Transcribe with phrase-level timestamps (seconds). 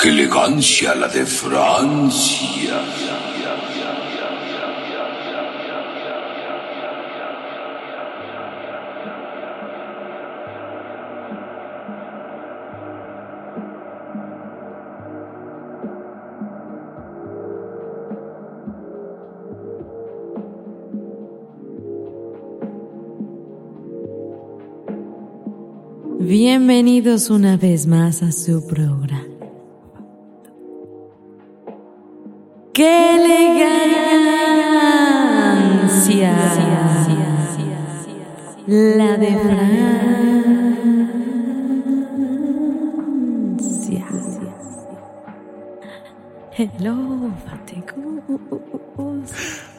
[0.00, 2.80] ¡Qué elegancia la de Francia!
[26.20, 29.27] Bienvenidos una vez más a su programa.
[38.70, 40.44] La de Francia.
[46.54, 49.07] Hello, fatigos.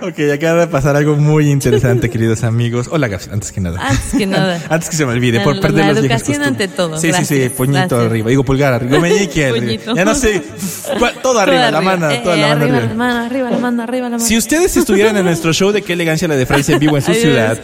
[0.10, 2.88] Ok, acaba de pasar algo muy interesante, queridos amigos.
[2.92, 3.80] Hola, Gaps, antes que nada.
[3.86, 4.60] Antes que nada.
[4.70, 7.50] antes que se me olvide, por perder la los educación ante todo, Sí, sí, sí,
[7.50, 8.02] puñito gracias.
[8.02, 8.30] arriba.
[8.30, 9.00] Digo pulgar arriba.
[9.00, 9.94] Meñique arriba.
[9.96, 10.42] Ya no sé.
[11.22, 12.90] Todo arriba, la mano, Eh, toda la mano arriba arriba.
[12.90, 14.24] la mano, arriba la mano, arriba la mano.
[14.26, 17.04] Si ustedes estuvieran en nuestro show de qué elegancia la de Francia en vivo en
[17.04, 17.60] su ciudad,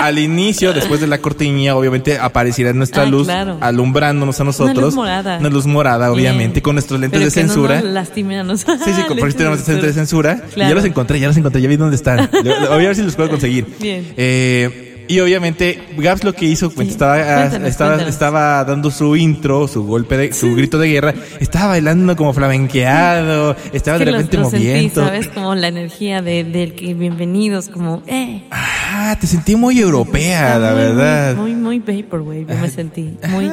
[0.00, 3.58] al inicio, después de la cortinilla, obviamente apareciera nuestra Ah, luz claro.
[3.60, 4.76] alumbrándonos a nosotros.
[4.76, 5.38] Una luz morada.
[5.38, 6.62] Una luz morada, obviamente, Bien.
[6.62, 7.76] con nuestros lentes Pero de que censura.
[7.78, 8.78] No nos lastimen a nosotros.
[8.84, 10.40] Sí, sí, eso tenemos Lentes de censura.
[10.56, 12.28] Y ya los encontré, ya los encontré, ya vi dónde están.
[12.32, 13.66] Voy a ver si los puedo conseguir.
[13.80, 14.06] Bien.
[14.16, 16.92] Eh, y obviamente, Gaps lo que hizo, pues, Sí.
[16.92, 18.14] estaba, ah, Cuéntanos, estaba, cuéntanos.
[18.14, 23.56] estaba dando su intro, su golpe de, su grito de guerra, estaba bailando como flamenqueado,
[23.72, 25.04] estaba de repente los sentí, moviendo.
[25.04, 25.28] ¿sabes?
[25.28, 28.44] Como la energía de, del que bienvenidos, como, eh.
[28.50, 31.36] Ah, te sentí muy europea, la muy, verdad.
[31.36, 33.14] Muy, muy, vaporwave, yo me sentí.
[33.28, 33.50] Muy,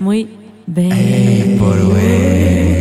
[0.00, 0.28] muy
[0.66, 0.84] por
[1.58, 2.71] vaporwave.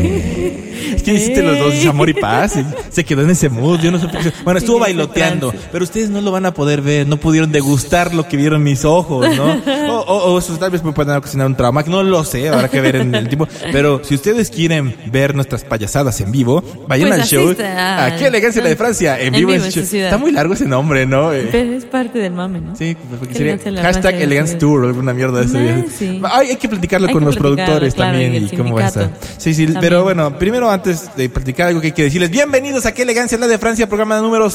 [1.13, 2.53] Hiciste los dos amor y paz.
[2.89, 3.79] se quedó en ese mood.
[3.79, 4.31] Yo no sé por qué.
[4.43, 5.53] Bueno, estuvo bailoteando.
[5.71, 7.07] Pero ustedes no lo van a poder ver.
[7.07, 9.61] No pudieron degustar lo que vieron mis ojos, ¿no?
[9.91, 11.83] O, o, o eso tal vez me puedan ocasionar un trauma.
[11.85, 12.47] No lo sé.
[12.49, 13.47] Habrá que ver en el tiempo.
[13.71, 17.55] Pero si ustedes quieren ver nuestras payasadas en vivo, vayan Pues al show.
[17.59, 19.19] ¿A qué elegancia la de Francia?
[19.19, 19.83] En, En vivo, en show.
[19.83, 21.31] Está muy largo ese nombre, ¿no?
[21.51, 22.75] Pero es parte del mame, ¿no?
[22.75, 24.55] Sí, porque Qué sería hashtag Elegance.
[24.55, 25.87] Tour o alguna mierda de eso.
[25.97, 26.21] Sí.
[26.23, 28.75] Ay, hay que platicarlo Hay con que los platicarlo, productores claro, también y y, cómo
[28.75, 29.09] va a estar.
[29.37, 29.81] Sí, sí, También.
[29.81, 33.47] pero bueno, primero antes de platicar algo que hay decirles, bienvenidos a Qué Elegancia la
[33.47, 34.49] de Francia, programa número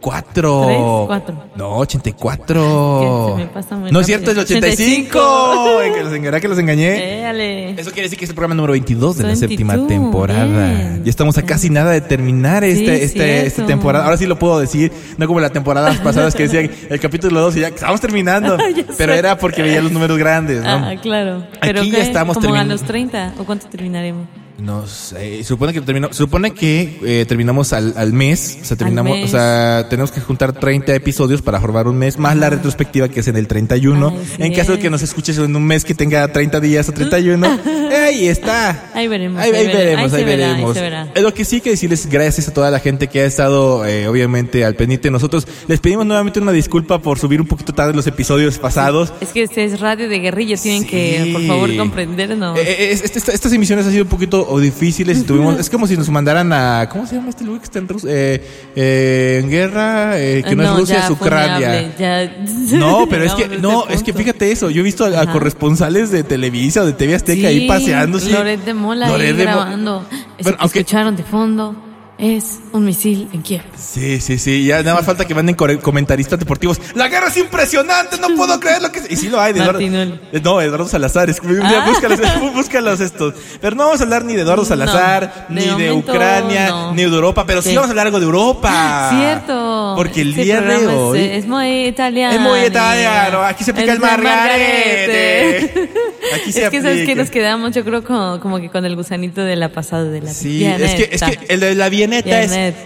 [0.00, 0.62] 184.
[0.66, 0.78] ¿Tres?
[1.06, 1.44] ¿Cuatro?
[1.56, 2.60] No, 84.
[2.60, 5.80] Es que se me pasa muy no es cierto, es el 85.
[5.82, 7.20] Eh, que los, ¿Verdad que los engañé?
[7.20, 7.70] Éale.
[7.72, 10.46] Eso quiere decir que es el programa número 22 de la 22, séptima temporada.
[10.68, 11.02] bien.
[11.04, 13.46] Ya estamos a casi nada de terminar Sí, este, este, cierto.
[13.46, 14.04] esta temporada.
[14.04, 17.56] Ahora sí lo puedo decir, no como las temporadas pasadas que decían el capítulo 2
[17.56, 18.56] y ya estamos terminando.
[18.74, 20.70] Ya Pero era porque veía los números grandes, ¿no?
[20.70, 21.44] Ah, claro.
[21.60, 22.74] Pero Aquí ya estamos ¿Como a terminando.
[22.74, 23.34] los 30?
[23.38, 24.26] ¿O cuánto terminaremos?
[24.60, 29.16] No sé, supone que terminó, supone que eh, terminamos al, al mes, o sea, terminamos,
[29.16, 29.24] mes.
[29.24, 33.20] o sea, tenemos que juntar 30 episodios para formar un mes, más la retrospectiva que
[33.20, 34.08] es en el 31.
[34.38, 36.92] Ay, en caso de que nos escuches en un mes que tenga 30 días o
[36.92, 37.46] 31,
[38.06, 38.90] ahí está.
[38.94, 41.10] Ahí veremos, Ahí, ahí ahí veremos, ahí ahí verá, ahí veremos.
[41.14, 44.08] Eh, Lo que sí que decirles gracias a toda la gente que ha estado, eh,
[44.08, 45.46] obviamente, al pendiente de nosotros.
[45.68, 49.12] Les pedimos nuevamente una disculpa por subir un poquito tarde los episodios pasados.
[49.22, 50.88] Es que este es radio de guerrilla, tienen Sí.
[50.88, 52.58] que, por favor, comprendernos.
[52.58, 55.86] Eh, es- este- estas emisiones han sido un poquito o difíciles y tuvimos, es como
[55.86, 58.10] si nos mandaran a, ¿cómo se llama este lugar que está en Rusia?
[58.12, 58.44] Eh,
[58.76, 61.96] eh, en guerra, eh, que no, es Rusia, ya, es Ucrania.
[61.98, 62.36] ya.
[62.76, 66.10] No, pero es que, no, este es que fíjate eso, yo he visto a, corresponsales
[66.10, 68.30] de Televisa o de TV Azteca ahí paseándose.
[68.30, 70.04] Loret de Mola Loret ahí de grabando.
[70.08, 71.89] Bueno, que aunque- escucharon de fondo
[72.20, 73.62] es un misil en Kiev.
[73.76, 76.80] Sí, sí, sí, ya nada más falta que manden comentaristas deportivos.
[76.94, 79.00] La guerra es impresionante, no puedo creer lo que...
[79.08, 79.80] Y sí lo hay, de Eduardo...
[79.80, 81.84] Eh, No, Eduardo Salazar, es, Ah.
[81.88, 82.20] búscalos,
[82.54, 83.34] búscalos estos.
[83.60, 86.92] Pero no vamos a hablar ni de Eduardo Salazar, ni de momento, Ucrania, no.
[86.94, 87.74] ni de Europa, pero sí Sí.
[87.76, 89.10] vamos a hablar algo de Europa.
[89.18, 89.94] Cierto.
[89.96, 91.18] Porque el Este día de es- hoy...
[91.20, 92.34] Es, muy italiano.
[92.34, 95.88] Es muy italiano, aquí se aplica el de margarete.
[96.34, 97.20] Aquí se es que sabes que aplica.
[97.22, 100.32] nos quedamos, yo creo, como, como que con el gusanito de la pasada de la
[100.32, 102.40] Sí, es que, es que el de la vieneta Vieneta.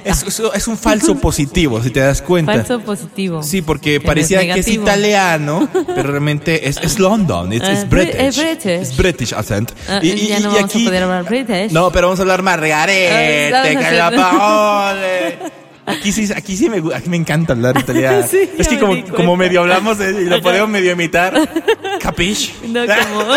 [0.05, 2.53] es, es- es un falso positivo, si te das cuenta.
[2.53, 3.43] Falso positivo.
[3.43, 7.85] Sí, porque Que parecía es que es italiano, pero realmente es, es London, es, Ah,
[7.89, 8.15] British.
[8.17, 8.97] es British.
[8.97, 9.73] British accent.
[9.89, 11.73] Ah, ya no vamos a poder hablar British.
[11.73, 15.39] No, pero vamos a hablar margarete, hacer- parole.
[15.87, 18.27] Aquí sí, aquí sí me, aquí me encanta hablar italiano.
[18.31, 21.35] Sí, es que ya me como, como medio hablamos eh, y lo podemos medio imitar.
[22.01, 22.55] Capish?
[22.69, 23.35] No como...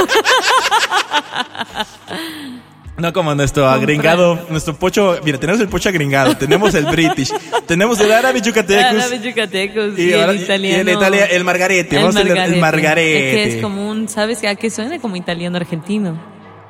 [2.98, 7.32] No como nuestro agringado, nuestro pocho, mira, tenemos el pocho agringado, tenemos el british,
[7.68, 9.04] tenemos el árabe yucatecos.
[9.04, 10.82] Árabe yucatecos Y y, el y italiano.
[10.92, 13.30] en Italia, el margarete, vamos a hacer el margarete.
[13.30, 15.00] Es que es como un, ¿sabes a qué suena?
[15.00, 16.20] Como italiano argentino.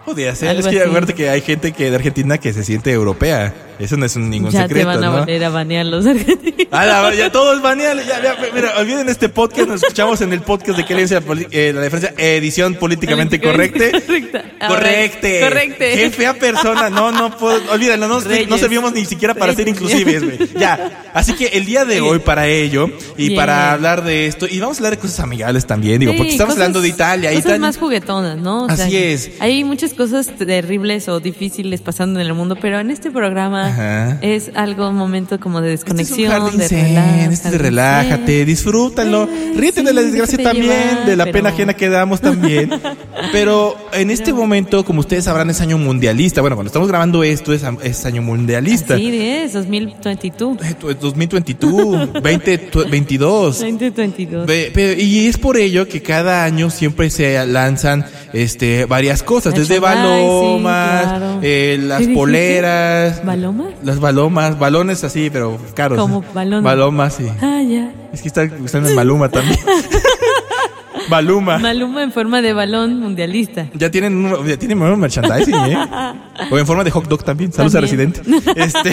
[0.05, 3.53] Podría ser, es que acuérdate que hay gente que de Argentina que se siente europea.
[3.79, 5.19] Eso no es un- ningún ya secreto, te van a ¿no?
[5.19, 6.67] volver a banear los argentinos.
[6.71, 7.97] La- ya todos banean.
[7.99, 9.67] Ya, ya, mira, olviden este podcast.
[9.67, 13.85] Nos escuchamos en el podcast de qué poli- eh, la diferencia edición políticamente correcta.
[13.91, 14.43] Correcta.
[14.67, 15.39] Correcte.
[15.41, 15.93] correcte.
[15.95, 16.89] Qué fea persona.
[16.89, 17.59] No, no puedo.
[17.71, 18.07] Olvídalo.
[18.07, 18.47] No, Reyes.
[18.49, 20.37] no servimos ni siquiera para ser inclusives, güey.
[20.57, 21.03] Ya.
[21.13, 23.35] Así que el día de hoy para ello y Bien.
[23.35, 26.31] para hablar de esto y vamos a hablar de cosas amigables también, digo, Sí, porque
[26.31, 27.29] estamos cosas- hablando de Italia.
[27.29, 28.65] Cosas Italia- más juguetonas, ¿no?
[28.65, 29.31] O Así es.
[29.39, 34.17] Hay muchas cosas terribles o difíciles pasando en el mundo, pero en este programa Ajá.
[34.21, 37.57] es algo, un momento como de Este es un desconexión, de relax, este es de
[37.57, 41.73] relájate, disfrútalo, Eh, ríete de sí, la desgracia también, llevar, de la pero- pena ajena
[41.73, 42.69] que damos también.
[43.31, 46.41] Pero en este momento, como ustedes sabrán, es año mundialista.
[46.41, 48.95] Bueno, cuando estamos grabando esto es, es año mundialista.
[48.95, 50.57] Sí, es 2022.
[50.63, 53.59] Eh, tu- 2022, 2022.
[53.59, 54.45] 2022.
[54.45, 59.53] Ve- pero- y es por ello que cada año siempre se lanzan este varias cosas,
[59.55, 61.39] desde balomas, claro.
[61.41, 63.56] eh, las poleras, ¿Balomas?
[63.83, 65.99] Las balomas, balones así, pero caros.
[65.99, 66.63] Como balones.
[66.63, 67.27] Balomas, sí.
[67.41, 67.91] Ah, ya.
[68.13, 69.59] Es que está usando el Maluma también.
[71.09, 71.57] Maluma.
[71.57, 73.67] Maluma en forma de balón mundialista.
[73.73, 75.77] Ya tienen, ya tienen merchandising, ¿eh?
[76.51, 77.51] O en forma de hot dog también.
[77.51, 77.81] Saludos a.
[77.81, 78.21] Residente.
[78.55, 78.91] Este,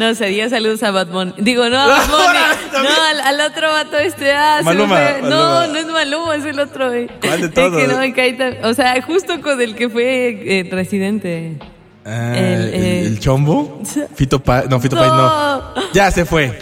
[0.00, 1.34] No, sería saludos a Bunny.
[1.38, 2.70] Digo, no a Bunny.
[2.72, 2.94] También.
[2.94, 4.32] No, al, al otro vato este.
[4.32, 5.00] Ah, se me Maluma.
[5.22, 5.66] No, Maluma.
[5.68, 6.92] no es Maluma, es el otro.
[6.92, 7.08] eh.
[7.20, 7.76] ¿Cuál de Es todos?
[7.80, 11.58] que no, que ahí ta- o sea, justo con el que fue eh, residente.
[12.06, 13.82] ah, El, eh, el chombo.
[14.14, 14.64] Fito Paz.
[14.70, 15.16] No, Fito Paz no.
[15.76, 15.92] No.
[15.92, 16.58] Ya se fue.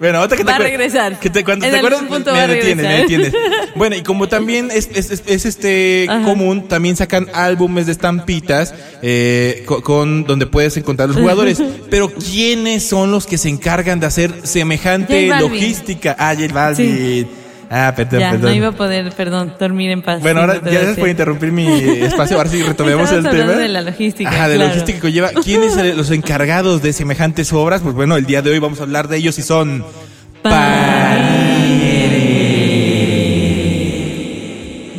[0.00, 1.20] Bueno, ahorita que Va a te regresar.
[1.20, 3.32] Que te, cuando En te acuerdas, punto me detienes, me detienes.
[3.76, 6.24] Bueno, y como también es, es, es- es, este Ajá.
[6.24, 11.62] común, también sacan álbumes de estampitas eh, co- con, donde puedes encontrar los jugadores.
[11.90, 16.16] Pero ¿quiénes son los que se encargan de hacer semejante logística?
[16.18, 17.28] Ah, J Balvin.
[17.72, 18.50] Ah, perdón, Ya, perdón.
[18.50, 20.20] no iba a poder, perdón, dormir en paz.
[20.20, 21.68] Bueno, ahora ya gracias por interrumpir mi
[22.02, 22.36] espacio.
[22.36, 23.52] Ahora sí retomemos el tema.
[23.52, 24.70] de la logística, Ajá, de claro.
[24.70, 25.30] logística que lleva.
[25.44, 27.80] ¿Quiénes son los encargados de semejantes obras?
[27.82, 29.84] Pues bueno, el día de hoy vamos a hablar de ellos y son.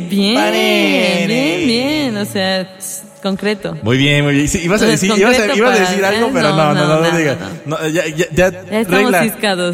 [0.08, 1.26] Bien, Panini.
[1.26, 2.16] bien, bien.
[2.16, 3.76] O sea, tss, concreto.
[3.82, 4.48] Muy bien, muy bien.
[4.48, 6.86] Sí, ibas a decir, ibas a, ibas a decir algo, pero no, no, no, no,
[6.88, 7.36] no, no, no, diga.
[7.64, 7.78] no.
[7.78, 8.02] No, ya,
[8.32, 8.50] ya,
[8.84, 9.22] regla,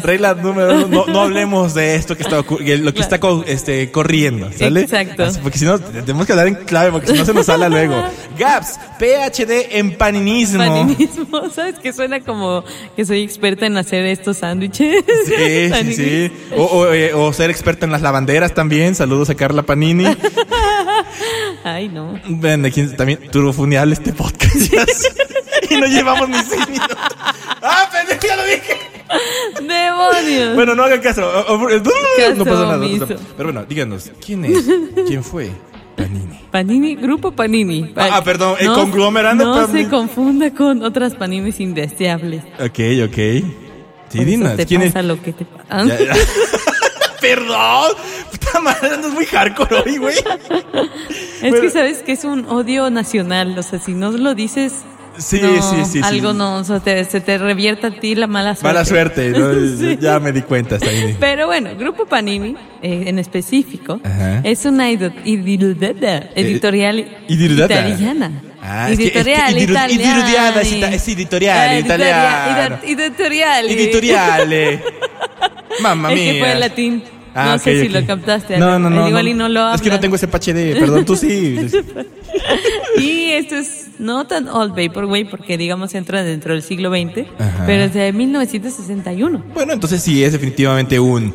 [0.03, 2.45] regla número uno, no, no hablemos de esto que está lo
[2.93, 4.81] que está co- este, corriendo, ¿sale?
[4.81, 5.27] Exacto.
[5.41, 7.95] Porque si no, tenemos que hablar en clave, porque si no se nos sale luego.
[8.37, 10.59] GAPS, PhD en paninismo.
[10.59, 11.75] Paninismo, ¿sabes?
[11.79, 12.63] Que suena como
[12.95, 15.03] que soy experta en hacer estos sándwiches.
[15.25, 16.31] Sí, sí, sí.
[16.55, 18.95] O, o, eh, o ser experto en las lavanderas también.
[18.95, 20.05] Saludos a Carla Panini.
[21.63, 22.19] Ay, no.
[22.27, 24.53] Ven, aquí también turbofuneable este podcast.
[24.55, 24.77] sé.
[25.69, 26.97] y no llevamos ni seis minutos.
[27.61, 28.77] ¡Ah, pendejo, ya lo dije!
[29.61, 30.55] ¡Demonios!
[30.55, 31.21] Bueno, no hagan caso.
[31.25, 32.77] O- o- No Caso pasa nada.
[32.77, 33.15] no pasa.
[33.37, 34.65] Pero bueno, díganos, ¿quién es?
[35.07, 35.49] ¿Quién fue?
[35.95, 36.39] Panini.
[36.51, 37.93] Panini, Grupo Panini.
[37.95, 39.83] Ah, perdón, el conglomerado No Panini.
[39.83, 42.43] se confunda con otras Paninis indeseables.
[42.59, 43.43] Ok, ok.
[44.09, 44.91] Sí, dinos, ¿quién es?
[44.93, 45.85] pasa lo que te pasa.
[45.85, 46.13] Ya, ya.
[47.21, 47.93] Perdón.
[48.31, 50.15] Puta madre, andas muy hardcore hoy, güey.
[51.41, 51.61] Es Bueno.
[51.61, 54.73] que sabes que es un odio nacional, o sea, si no lo dices,
[55.17, 55.91] Sí, no, sí, sí.
[55.93, 56.01] sí.
[56.03, 58.63] algo no, o sea, te- se te revierta a ti la mala suerte.
[58.67, 59.53] Mala suerte, ¿no?
[59.77, 59.97] Sí.
[60.01, 61.17] Ya me di cuenta, está bien.
[61.19, 64.41] Pero bueno, Grupo Panini, eh, en específico, Ajá.
[64.43, 68.31] es una idiludada- editorial italiana.
[68.61, 70.61] Ah, es que- es que editorial italiana.
[70.61, 72.77] es ita- es editorial, Ah, italiano.
[72.85, 73.69] ida- Editorial.
[73.69, 74.83] Editoriale.
[75.81, 76.33] Mamma Es mía.
[76.33, 77.03] que fue en latín.
[77.35, 78.57] Ah, no sé si lo captaste.
[78.57, 79.07] No, no, no.
[79.07, 79.31] Igual no.
[79.31, 81.57] y no lo Es que no tengo ese PhD, perdón, tú sí.
[82.97, 87.63] Y esto es no tan old vaporwave porque digamos entra dentro del siglo XX, Ajá.
[87.65, 89.43] pero es de 1961.
[89.53, 91.33] Bueno, entonces sí, es definitivamente un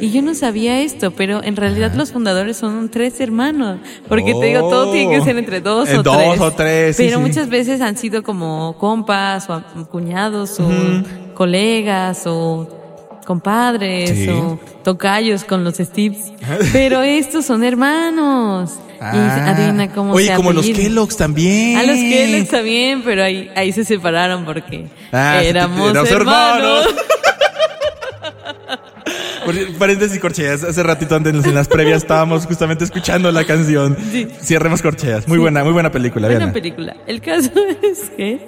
[0.00, 3.78] Y yo no sabía esto, pero en realidad los fundadores son tres hermanos.
[4.08, 4.92] Porque te digo, todo Oh.
[4.92, 6.40] tiene que ser entre dos En o dos tres.
[6.40, 7.22] o tres, sí, Pero sí.
[7.22, 10.68] muchas veces han sido como compas o cuñados o
[11.34, 12.68] colegas o
[13.26, 14.28] compadres Sí.
[14.28, 16.32] o tocayos con los Steves.
[16.72, 18.70] Pero estos son hermanos.
[19.00, 19.54] y Ah.
[19.56, 20.66] adivina cómo Oye, se como los.
[20.66, 21.78] Kellogg's también.
[21.78, 26.86] A los Kellogg's también, pero ahí, ahí se separaron porque Ah, éramos éramos hermanos.
[26.86, 26.94] Por
[29.78, 33.96] paréntesis corcheas, hace ratito antes en las previas estábamos justamente escuchando la canción.
[34.10, 34.26] Sí.
[34.42, 35.26] Cierremos corcheas.
[35.28, 36.96] Muy buena, muy buena película, Buena película.
[37.06, 37.50] El caso
[37.82, 38.40] es que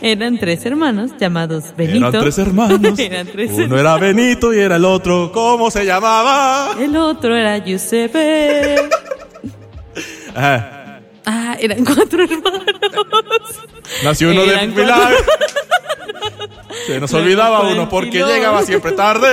[0.00, 2.08] eran tres hermanos llamados Benito.
[2.08, 2.98] Eran tres hermanos.
[2.98, 5.30] Eran tres Uno era Benito y era el otro.
[5.32, 6.74] ¿Cómo se llamaba?
[6.78, 8.76] El otro era Giuseppe.
[10.34, 11.00] Ajá.
[11.24, 13.60] Ah, eran cuatro hermanos.
[14.04, 15.16] Nació uno de Eran milagro.
[16.86, 19.28] Se nos olvidaba uno porque llegaba siempre tarde.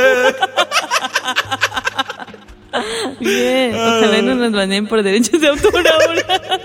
[3.20, 3.76] Bien.
[3.76, 6.60] Ojalá no nos baneen por derechos de autor ahora.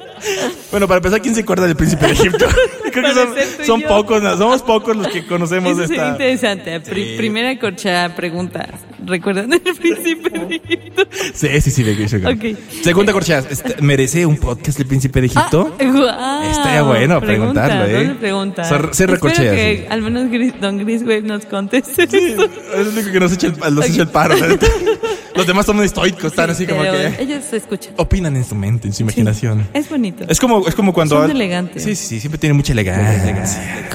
[0.71, 2.47] Bueno, para empezar, ¿quién se acuerda del príncipe de Egipto?
[2.93, 4.37] Creo que son, son pocos, ¿no?
[4.37, 6.09] somos pocos los que conocemos Eso esta.
[6.11, 6.81] interesante.
[6.81, 7.15] Pri- Sí.
[7.17, 8.69] Primera corcha pregunta.
[9.05, 11.03] ¿Recuerdan el príncipe de Egipto?
[11.33, 12.19] Sí, sí, sí, de Grecia.
[12.29, 12.59] Ok.
[12.83, 15.75] Segunda corchea, este, ¿merece un podcast el príncipe de Egipto?
[15.81, 16.51] Ah, guau.
[16.51, 17.93] Estaría bueno Pregunta, preguntarlo, ¿eh?
[18.05, 18.65] ¿dónde pregunta?
[18.65, 19.87] Se- se Espero recorchea, que sí.
[19.89, 22.45] al menos Gris- Don Griswave nos conteste esto.
[22.77, 24.35] Es lo único que nos echa el, nos echa el paro.
[25.39, 27.95] Los demás son muy estoicos, están así como que Ellos se escuchan.
[27.97, 29.67] opinan en su mente, en su imaginación.
[29.73, 30.25] Es bonito.
[30.29, 31.17] Es como, es como cuando.
[31.21, 31.83] Son elegantes.
[31.83, 33.89] Sí, sí, sí, siempre tienen mucha elegancia.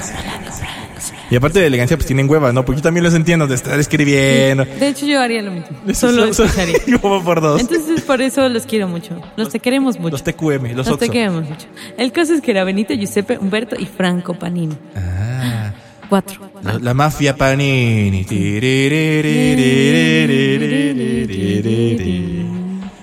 [1.30, 2.64] Y aparte de elegancia, pues tienen hueva, ¿no?
[2.64, 4.64] Porque yo también los entiendo de estar escribiendo.
[4.66, 5.68] De hecho, yo haría lo mismo.
[5.92, 6.76] Solo escucharía.
[7.00, 7.60] como por dos.
[7.60, 9.20] Entonces, por eso los quiero mucho.
[9.36, 10.10] Los te queremos mucho.
[10.12, 11.10] Los TQM, los Los te Oxo.
[11.12, 11.66] queremos mucho.
[11.96, 14.76] El caso es que era Benito, Giuseppe, Humberto y Franco Panini.
[14.94, 15.33] Ah,
[16.14, 16.48] Cuatro.
[16.62, 18.24] la, la mafia Panini.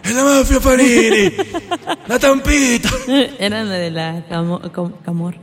[0.03, 1.31] Es la mafia Panini.
[2.07, 2.89] La tampita.
[3.39, 5.35] Eran la de la camo- com- Camor.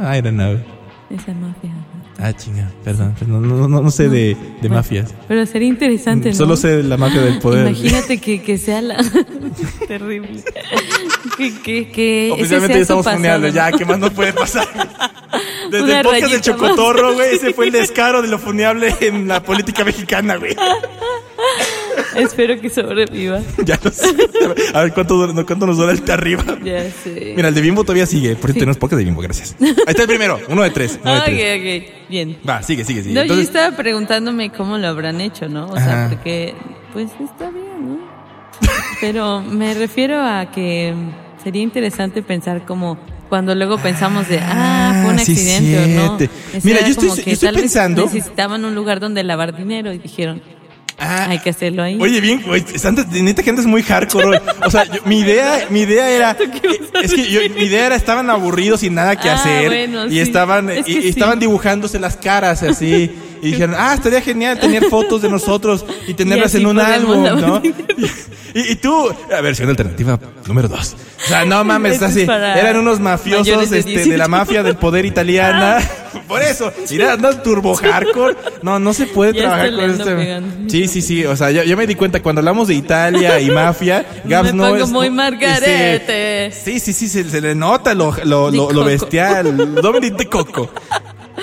[0.00, 0.64] Ah, era nave.
[1.10, 1.70] Esa mafia.
[2.18, 3.14] Ah, chinga, perdón.
[3.26, 5.14] No, no, no, no sé de, de mafias.
[5.28, 6.34] Pero sería interesante, ¿no?
[6.34, 7.66] Solo sé de la mafia del poder.
[7.66, 8.96] Imagínate que, que sea la...
[9.88, 10.42] Terrible.
[11.36, 13.78] que, que, que Oficialmente ya estamos pasado, funeando, ya, ¿no?
[13.78, 14.66] ¿qué más nos puede pasar?
[15.74, 16.40] Desde Una el podcast del más.
[16.42, 20.56] Chocotorro, güey, ese fue el descaro de lo funeable en la política mexicana, güey.
[22.16, 23.40] Espero que sobreviva.
[23.64, 24.06] Ya lo sé.
[24.72, 26.44] A ver, ¿cuánto, dura- no, cuánto nos dura el de arriba?
[26.62, 27.32] Ya sé.
[27.36, 28.36] Mira, el de Bimbo todavía sigue.
[28.36, 29.56] Por eso tenemos podcast de Bimbo, gracias.
[29.60, 30.98] Ahí está el primero, uno de tres.
[31.02, 31.82] Uno de ok, tres.
[31.82, 32.08] ok.
[32.08, 32.38] Bien.
[32.48, 33.14] Va, sigue, sigue, sigue.
[33.14, 35.66] No, Entonces, yo estaba preguntándome cómo lo habrán hecho, ¿no?
[35.66, 36.54] O sea, porque,
[36.92, 37.98] pues está bien, ¿no?
[39.00, 40.94] Pero me refiero a que
[41.42, 42.98] sería interesante pensar como
[43.34, 46.18] cuando luego pensamos de, ah, fue un Ah, sí, accidente o no.
[46.62, 50.40] Mira, yo estoy- yo estoy pensando- necesitaban un lugar donde lavar dinero y dijeron,
[51.00, 51.98] ah, hay que hacerlo ahí.
[52.00, 54.40] Oye, bien, güey, andas- neta que andas muy hardcore.
[54.64, 56.36] O sea, yo- mi idea, mi idea era,
[57.02, 59.66] es que yo, mi idea era, estaban aburridos sin nada que Ah, hacer.
[59.66, 60.20] bueno, y sí.
[60.20, 61.08] estaban, Es y, que y sí.
[61.08, 63.10] estaban dibujándose las caras así.
[63.42, 67.24] Y dijeron, ah, estaría genial tener fotos de nosotros y tenerlas Y en un álbum,
[67.24, 67.60] ¿no?
[68.54, 70.94] Y, y tú, a versión alternativa número dos.
[71.24, 72.24] O sea, no mames, Esto es así.
[72.24, 74.28] para Eran unos mafiosos mayores de este, de la 18.
[74.28, 75.78] mafia del poder italiana.
[76.28, 78.36] Por eso, mira, andas turbo hardcore.
[78.62, 80.14] No, no se puede Ya trabajar con este.
[80.14, 80.70] pegando.
[80.70, 81.24] Sí, sí, sí.
[81.26, 84.56] O sea, yo, yo me di cuenta cuando hablamos de Italia y mafia, Gabs Me
[84.58, 84.90] no pongo es.
[84.90, 85.96] muy no- Margarete.
[85.96, 88.84] este, sí, sí, sí, se, se le nota lo, lo, Di lo, lo coco.
[88.84, 89.74] bestial.
[89.82, 90.70] Dominic de Coco.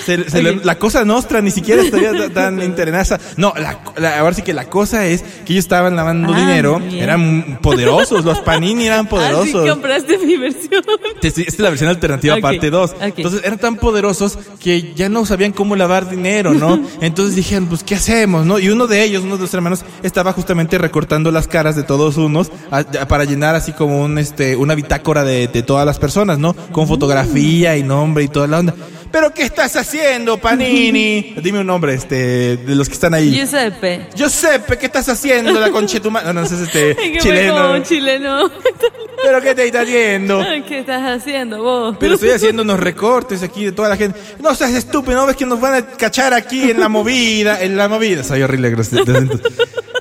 [0.06, 3.22] Se- se le- la cosa nostra ni siquiera estaría ta- tan interesada.
[3.38, 6.80] No, la, la- ahora sí que la cosa es que ellos estaban lavando Ah, dinero,
[6.80, 7.04] bien.
[7.04, 9.70] eran poderosos, los panini eran Así poderosos.
[9.70, 10.84] compraste mi versión.
[11.22, 12.92] Esta es la versión alternativa parte 2.
[12.92, 13.14] ok.
[13.18, 16.80] Entonces eran tan poderosos que ya no sabían cómo lavar dinero, ¿no?
[17.02, 18.60] Entonces dijeron, pues, ¿qué hacemos, no?
[18.60, 22.18] Y uno de ellos, uno de los hermanos, estaba justamente recortando las caras de todos
[22.18, 26.00] unos a- a- para llenar así como un, este, una bitácora de, de todas las
[26.00, 26.54] personas, ¿no?
[26.72, 28.76] Con fotografía y nombre y toda la onda.
[29.12, 31.36] ¿Pero qué estás haciendo, Panini?
[31.42, 33.32] Dime un nombre, este, de los que están ahí.
[33.36, 34.08] Giuseppe.
[34.16, 36.32] Giuseppe, ¿qué estás haciendo, la conchetumana?
[36.32, 37.74] No, no, es este, que chileno.
[37.74, 38.50] un chileno.
[39.24, 40.40] ¿Pero qué te estás haciendo?
[40.68, 41.98] ¿Qué estás haciendo vos?
[42.00, 44.20] Pero estoy haciendo unos recortes aquí de toda la gente.
[44.40, 47.62] No seas estúpido, ¿no ves que nos van a cachar aquí en la movida?
[47.62, 48.24] En la movida.
[48.24, 48.72] Soy horrible.
[48.72, 49.40] de-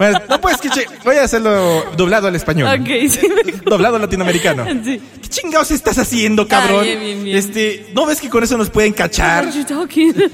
[0.00, 0.70] Bueno, no puedes que...
[1.04, 2.80] Voy a hacerlo doblado al español.
[2.80, 3.20] Ok, sí.
[3.66, 4.64] Doblado latinoamericano.
[4.82, 4.98] Sí.
[5.20, 6.80] ¿Qué chingados estás haciendo, cabrón?
[6.80, 7.36] Ah, bien, bien, bien.
[7.36, 9.44] Este, ¿no ves que con eso nos pueden cachar?
[9.44, 10.14] What are you talking?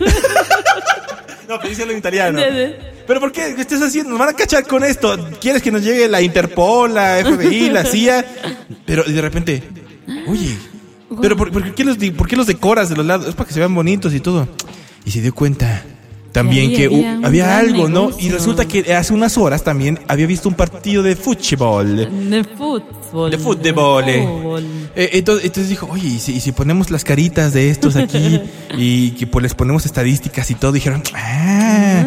[1.49, 2.41] No, pero díselo en italiano.
[3.07, 3.55] ¿Pero por qué?
[3.55, 4.11] ¿Qué estás haciendo?
[4.11, 5.17] Nos van a cachar con esto.
[5.41, 8.25] ¿Quieres que nos llegue la Interpol, la FBI, la CIA?
[8.85, 9.63] Pero de repente,
[10.27, 10.59] oye,
[11.23, 13.29] ¿pero por, por qué, los, por qué los decoras de los lados?
[13.29, 14.49] Es para que se vean bonitos y todo.
[15.05, 15.85] Y se dio cuenta
[16.37, 16.85] también que
[17.25, 18.11] había uh, algo, ¿no?
[18.19, 21.97] Y resulta que hace unas horas también había visto un partido de fútbol.
[22.29, 23.31] De fútbol.
[23.31, 24.05] De fútbol.
[24.07, 24.23] eh.
[24.23, 24.65] fútbol.
[24.95, 28.43] Eh, entonces, entonces dijo, oye, ¿y si, y si ponemos las caritas de estos aquí
[28.77, 30.73] y que pues les ponemos estadísticas y todo?
[30.73, 32.05] Dijeron, ah,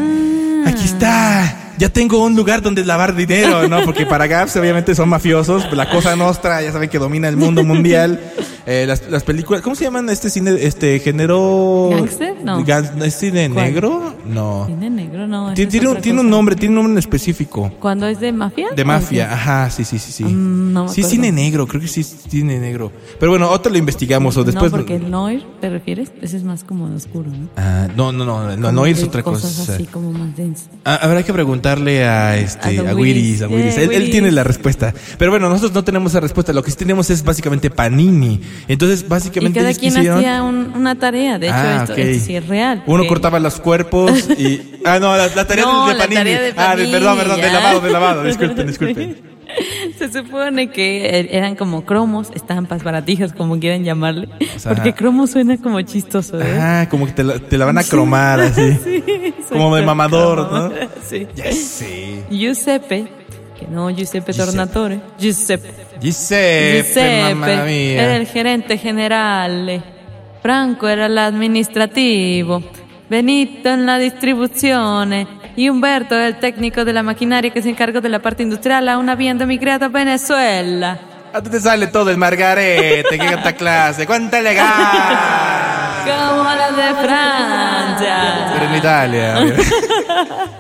[0.68, 1.72] aquí está.
[1.80, 3.84] Ya tengo un lugar donde lavar dinero, ¿no?
[3.84, 5.74] Porque para Gaps obviamente son mafiosos.
[5.74, 8.22] La cosa nostra, ya saben que domina el mundo mundial.
[8.72, 11.90] Eh, las, las películas, ¿cómo se llaman este cine, este género?
[11.90, 12.29] ¿Gangster?
[12.44, 12.64] No.
[13.04, 13.66] ¿Es cine ¿Cuál?
[13.66, 14.16] negro?
[14.26, 14.64] No.
[14.68, 15.54] Tiene negro, no.
[15.54, 17.72] Tiene, tiene un, tiene un nombre, tiene un nombre en específico.
[17.80, 18.68] ¿Cuándo es de mafia?
[18.76, 19.34] De ¿O mafia, qué?
[19.34, 20.24] ajá, sí, sí, sí, sí.
[20.24, 22.92] Mm, no sí, cine negro, creo que sí es cine negro.
[23.20, 24.72] Pero bueno, otro lo investigamos o después.
[24.72, 26.12] No, porque el noir, ¿te refieres?
[26.22, 27.50] Ese es más como oscuro, ¿no?
[27.58, 29.74] Ah, no, no, no, no, Como no es otra cosas cosa.
[29.74, 30.70] así como más densas.
[30.86, 33.42] Ah, habrá que preguntarle a este A a, a Wiris.
[33.42, 33.76] Wiris.
[33.76, 34.94] Yeah, él, él tiene la respuesta.
[35.18, 36.54] Pero bueno, nosotros no tenemos esa respuesta.
[36.54, 38.40] Lo que sí tenemos es básicamente Panini.
[38.68, 41.40] Entonces, Y básicamente cada ellos quien quisieron- hacía un- una tarea.
[41.40, 42.00] De hecho, Ah, esto, ok.
[42.00, 42.84] esto sí es real.
[42.86, 44.62] Uno cortaba los cuerpos y...
[44.86, 46.16] Ah, no, la, la tarea No, de la Panini.
[46.16, 48.24] tarea de Ah, de- perdón, perdón, de Panini, lavado, de lavado.
[48.30, 49.18] Disculpen, disculpen.
[49.98, 54.30] Se supone que er- eran como cromos, estampas, baratijas, como quieran llamarle.
[54.58, 56.56] sea, porque cromo suena como chistoso, ¿eh?
[56.60, 58.78] Ah, como que te la, te la van a cromar así.
[58.84, 60.70] Sí, Como de mamador, cromo.
[60.70, 60.72] ¿no?
[61.04, 61.28] Sí.
[61.36, 62.24] Ya sé.
[62.30, 63.08] Giuseppe,
[63.60, 64.46] que no Giuseppe Giuseppe.
[64.52, 65.72] Tornatore, Giuseppe.
[66.00, 68.16] Giuseppe, Giuseppe mamma era mia.
[68.18, 69.84] el gerente general.
[70.42, 72.64] Franco era el administrativo.
[73.10, 75.28] Benito en la distribuzione.
[75.56, 79.10] Y Humberto el técnico de la maquinaria que se encargó de la parte industrial, aún
[79.10, 81.00] habiendo emigrado a Venezuela.
[81.34, 84.76] A ti te sale todo el margarete, qué gata clase, cuánta elegancia.
[86.06, 88.52] Como la de Francia.
[88.54, 89.36] Pero en Italia.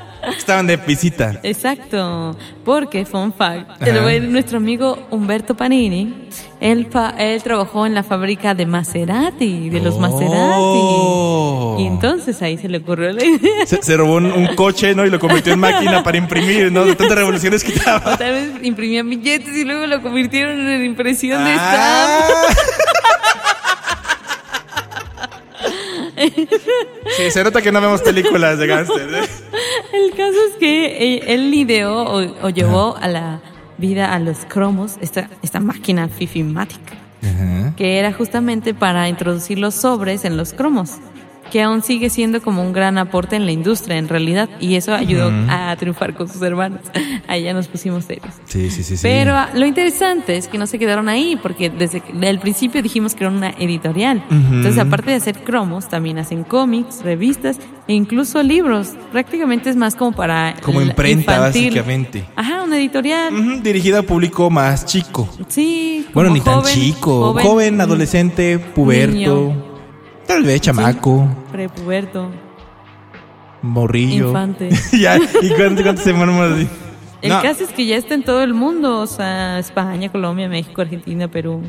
[0.38, 1.39] Estaban de visita.
[1.43, 2.35] Exacto,
[2.65, 4.01] porque fun fact, te lo Ajá.
[4.01, 6.13] voy a decir, nuestro amigo Humberto Panini,
[6.59, 9.99] él, él trabajó en la fábrica de Maserati, de los Oh.
[9.99, 11.83] Maserati.
[11.83, 13.65] Y entonces ahí se le ocurrió la idea.
[13.65, 15.05] Se, se robó un, un coche, ¿no?
[15.05, 16.83] Y lo convirtió en máquina para imprimir, ¿no?
[16.85, 18.17] De tantas revoluciones que O daba.
[18.17, 21.51] tal vez imprimían billetes y luego lo convirtieron en impresión de.
[21.57, 22.19] Ah.
[27.17, 29.09] Sí, se nota que no vemos películas de gángster.
[29.13, 29.29] ¿eh?
[30.06, 33.41] El caso es que eh, él ideó o, o llevó a la
[33.77, 36.96] vida a los cromos, esta, esta máquina fifimática.
[37.22, 37.74] Ajá.
[37.75, 41.00] que era justamente para introducir los sobres en los cromos,
[41.50, 44.94] que aún sigue siendo como un gran aporte en la industria en realidad, y eso
[44.94, 46.82] ayudó a triunfar con sus hermanos.
[47.27, 48.34] Ahí ya nos pusimos serios.
[48.46, 49.03] Sí, sí, sí, sí.
[49.03, 53.13] Pero ah, lo interesante es que no se quedaron ahí, porque desde el principio dijimos
[53.13, 54.24] que era una editorial.
[54.29, 58.89] Entonces, aparte de hacer cromos, también hacen cómics, revistas e incluso libros.
[59.12, 60.56] Prácticamente es más como para...
[60.63, 61.65] Como imprenta, infantil.
[61.65, 62.25] básicamente.
[62.36, 63.62] Ajá, una editorial.
[63.62, 65.29] Dirigida a público más chico.
[65.48, 66.08] Sí.
[66.13, 67.34] Bueno, ni tan joven, chico.
[67.39, 69.13] Joven, adolescente, puberto.
[69.13, 69.68] niño.
[70.29, 72.29] Tal vez chamaco, Prepuberto,
[73.63, 74.27] morrillo.
[74.27, 74.69] infante.
[75.00, 76.67] ya, ¿y cuánto, cuánto se mueren así?
[77.24, 80.48] El No, caso es que ya está en todo el mundo, o sea, España, Colombia,
[80.48, 81.63] México, Argentina, Perú.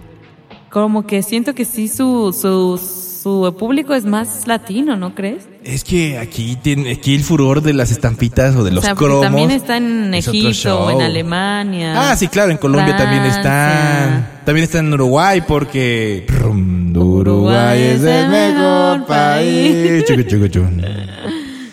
[0.71, 5.49] Como que siento que sí su, su, su público es más latino, ¿no crees?
[5.65, 8.95] Es que aquí tiene aquí el furor de las estampitas o de los o sea,
[8.95, 9.23] cromos.
[9.23, 11.01] también está en es Egipto, en show.
[11.01, 12.11] Alemania.
[12.11, 14.41] Ah, sí, claro, en Colombia también están.
[14.45, 20.05] También están en Uruguay porque Uruguay Uruguay es el mejor país.
[20.05, 20.83] Chucu, chucu, chun.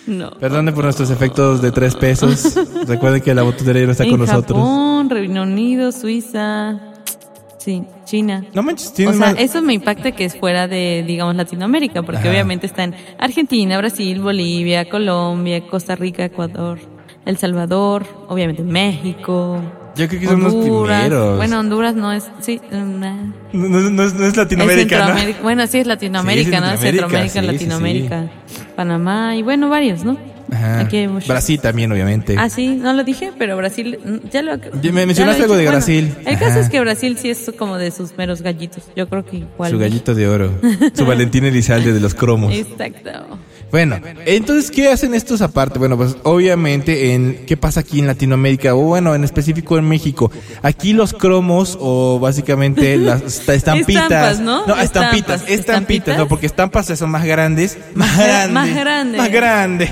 [0.07, 0.31] No.
[0.31, 2.55] Perdone por nuestros efectos de tres pesos.
[2.87, 4.57] Recuerden que la botutería no está en con nosotros.
[4.57, 6.79] Japón, Reino Unido, Suiza,
[7.67, 8.45] sí, China.
[8.53, 12.29] No manches, O sea, eso me impacta que es fuera de, digamos, Latinoamérica, porque Ajá.
[12.29, 16.79] obviamente está en Argentina, Brasil, Bolivia, Colombia, Costa Rica, Ecuador,
[17.25, 19.61] El Salvador, obviamente México.
[19.97, 21.01] Yo creo que son los Honduras.
[21.01, 21.35] primeros.
[21.37, 25.17] Bueno, Honduras no es, sí, una- No, no- no es, no es Latinoamérica.
[25.43, 26.77] Bueno, sí es Latinoamérica, Sí, ¿no?
[26.77, 28.31] Centroamérica, Centroamérica, sí, sí, Latinoamérica,
[28.77, 30.15] Panamá y bueno, varios, ¿no?
[30.51, 30.79] Ajá.
[30.81, 31.27] Aquí hay muchos.
[31.27, 32.35] Brasil también, obviamente.
[32.37, 33.99] Ah, sí, no lo dije, pero Brasil,
[34.31, 34.55] ya lo...
[34.81, 35.71] Ya me mencionaste algo de dije.
[35.71, 36.11] Brasil.
[36.13, 36.59] Bueno, el caso Ajá.
[36.61, 38.83] es que Brasil sí es como de sus meros gallitos.
[38.95, 39.71] Yo creo que igual.
[39.71, 40.51] Su gallito de oro.
[40.93, 42.53] Su Valentín Elizalde de los cromos.
[42.53, 43.11] Exacto.
[43.71, 45.77] Bueno, entonces, ¿qué hacen estos aparte?
[45.77, 48.73] Bueno, pues obviamente, en ¿qué pasa aquí en Latinoamérica?
[48.73, 50.31] O bueno, en específico en México.
[50.61, 54.03] Aquí los cromos o básicamente las esta- estampitas.
[54.03, 54.59] Estampas, ¿no?
[54.61, 55.41] estampitas, Estampas.
[55.41, 56.17] estampitas, ¿Estampitas?
[56.17, 57.77] no, porque estampas son más grandes.
[57.93, 58.53] Más gra- grandes.
[58.53, 59.17] más grande.
[59.17, 59.91] Más grande.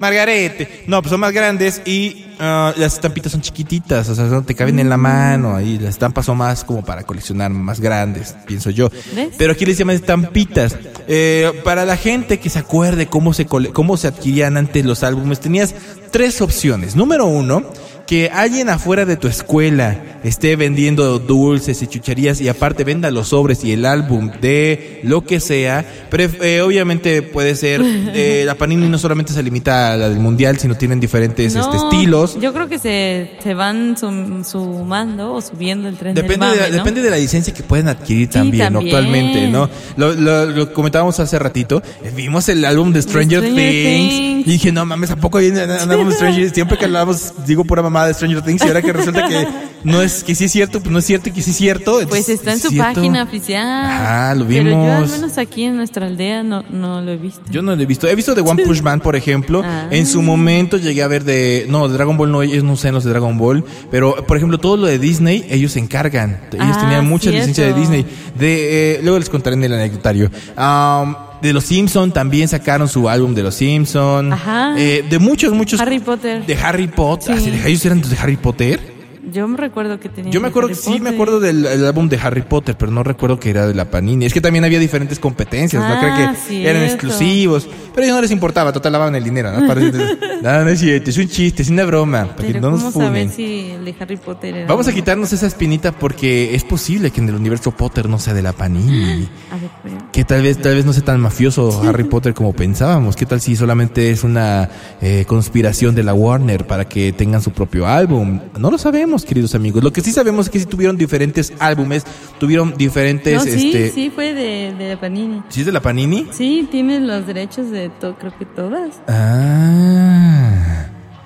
[0.00, 0.84] Margarete.
[0.86, 4.54] No, pues son más grandes y ah, las estampitas son chiquititas, o sea, no te
[4.54, 5.54] caben en la mano.
[5.54, 8.90] Ahí las estampas son más como para coleccionar, más grandes, pienso yo.
[9.14, 9.28] ¿Ves?
[9.38, 10.76] Pero aquí les llaman estampitas.
[11.06, 15.02] Eh, para la gente que se acuerde cómo se, cole- cómo se adquirían antes los
[15.02, 15.74] álbumes, tenías
[16.10, 16.96] tres opciones.
[16.96, 17.64] Número uno,
[18.10, 23.28] que alguien afuera de tu escuela esté vendiendo dulces y chucherías y aparte venda los
[23.28, 25.84] sobres y el álbum de lo que sea.
[26.10, 30.18] Pero eh, obviamente puede ser, eh, la Panini no solamente se limita a la del
[30.18, 32.36] mundial, sino tienen diferentes No, este, estilos.
[32.40, 36.70] Yo creo que se, se van sum- sumando o subiendo el tren Depende, del de,
[36.70, 38.92] la, depende de la licencia que pueden adquirir también, también.
[38.96, 39.70] actualmente, ¿no?
[39.96, 41.80] Lo, lo- lo comentábamos hace ratito.
[42.02, 44.46] eh, Vimos el álbum de Stranger, Stranger Things, Things.
[44.48, 46.54] Y dije, no mames, ¿a poco hay un álbum de Stranger Things?
[46.54, 48.62] Siempre que hablamos, digo pura mamada de Stranger Things.
[48.64, 49.46] Y ahora que resulta que
[49.84, 52.00] no es, que sí es cierto, pues no es cierto y que sí es cierto.
[52.08, 52.94] Pues está en es su cierto.
[52.94, 53.66] página oficial.
[53.66, 55.10] Ajá, lo Pero yo al vimos.
[55.12, 57.40] menos aquí en nuestra aldea no, no lo he visto.
[57.50, 58.06] Yo no lo he visto.
[58.08, 59.62] He visto de One Punch Man, por ejemplo.
[59.70, 59.86] Ah.
[59.90, 61.66] En su momento llegué a ver de...
[61.68, 63.64] No, de Dragon Ball no, ellos no usan los de Dragon Ball.
[63.90, 66.40] Pero, por ejemplo, todo lo de Disney, ellos se encargan.
[66.52, 67.38] Ellos Ah, tenían mucha cierto.
[67.38, 68.06] licencia de Disney.
[68.38, 70.30] De, eh, luego les contaré en el anecdotario.
[70.56, 74.32] Am, de los Simpson también sacaron su álbum de los Simpson.
[74.32, 74.74] Ajá.
[74.78, 75.80] Eh, de muchos, muchos...
[75.80, 76.44] Harry Potter.
[76.46, 77.36] De Harry Potter.
[77.38, 77.42] Sí.
[77.42, 78.99] Ah, ¿sí, ¿de- ¿Ellos eran de Harry Potter?
[79.32, 80.30] Yo me recuerdo que tenía.
[80.32, 83.02] Yo me acuerdo Harry sí, me acuerdo del el álbum de Harry Potter, pero no
[83.02, 84.24] recuerdo que era de la Panini.
[84.24, 85.98] Es que también había diferentes competencias, ¿no?
[85.98, 86.84] Creo Ah, que eran cierto.
[86.84, 87.68] exclusivos.
[87.94, 89.66] Pero a ellos no les importaba, total lavaban el dinero, ¿no?
[89.66, 89.80] Para-
[90.42, 92.80] no, no es cierto, es un chiste, es una broma, para que Pero no nos
[92.92, 93.30] ¿cómo saber funen.
[93.36, 97.20] si el de Harry Potter era Vamos a quitarnos esa espinita porque es posible que
[97.20, 99.28] en el universo Potter no sea de la Panini.
[99.50, 102.52] A ver, pero- Que tal vez, tal vez no sea tan mafioso Harry Potter como
[102.52, 103.16] pensábamos.
[103.16, 104.68] ¿Qué tal si solamente es una
[105.00, 108.40] eh, conspiración de la Warner para que tengan su propio álbum?
[108.58, 109.82] No lo sabemos, queridos amigos.
[109.82, 112.04] Lo que sí sabemos es que sí tuvieron diferentes álbumes,
[112.38, 115.42] tuvieron diferentes, No, sí, este, sí, fue de, de Panini.
[115.48, 116.28] ¿sí es de la Panini?
[116.32, 119.00] Sí, tiene los derechos de todo, creo que todas.
[119.08, 120.29] Ah.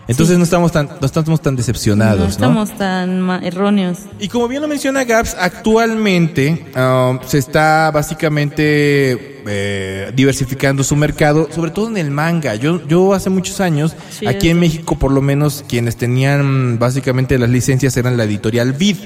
[0.07, 0.39] Entonces Sí.
[0.39, 2.31] no estamos tan, no estamos tan decepcionados, no ¿no?
[2.31, 3.99] estamos tan erróneos.
[4.21, 11.49] Y como bien lo menciona Gaps, actualmente um, se está básicamente eh, diversificando su mercado,
[11.55, 12.55] sobre todo en el manga.
[12.55, 17.39] Yo, yo hace muchos años, Sí, aquí en México por lo menos, quienes tenían básicamente
[17.39, 18.97] las licencias eran la editorial Vid,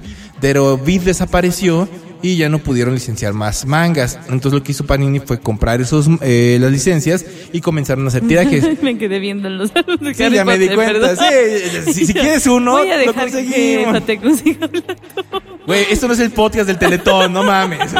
[0.41, 1.89] pero Vid desapareció
[2.23, 4.19] y ya no pudieron licenciar más mangas.
[4.29, 8.27] Entonces lo que hizo Panini fue comprar esos eh, las licencias y comenzaron a hacer
[8.27, 8.65] tirajes.
[8.83, 11.17] me quedé viendo los de Sí, Harry ya me di cuenta.
[11.17, 14.67] Sí, si, si quieres uno, Voy a lo dejar que conseguimos.
[14.69, 15.43] Hablando.
[15.69, 17.93] Güey, esto no es el podcast del Teletón, no mames.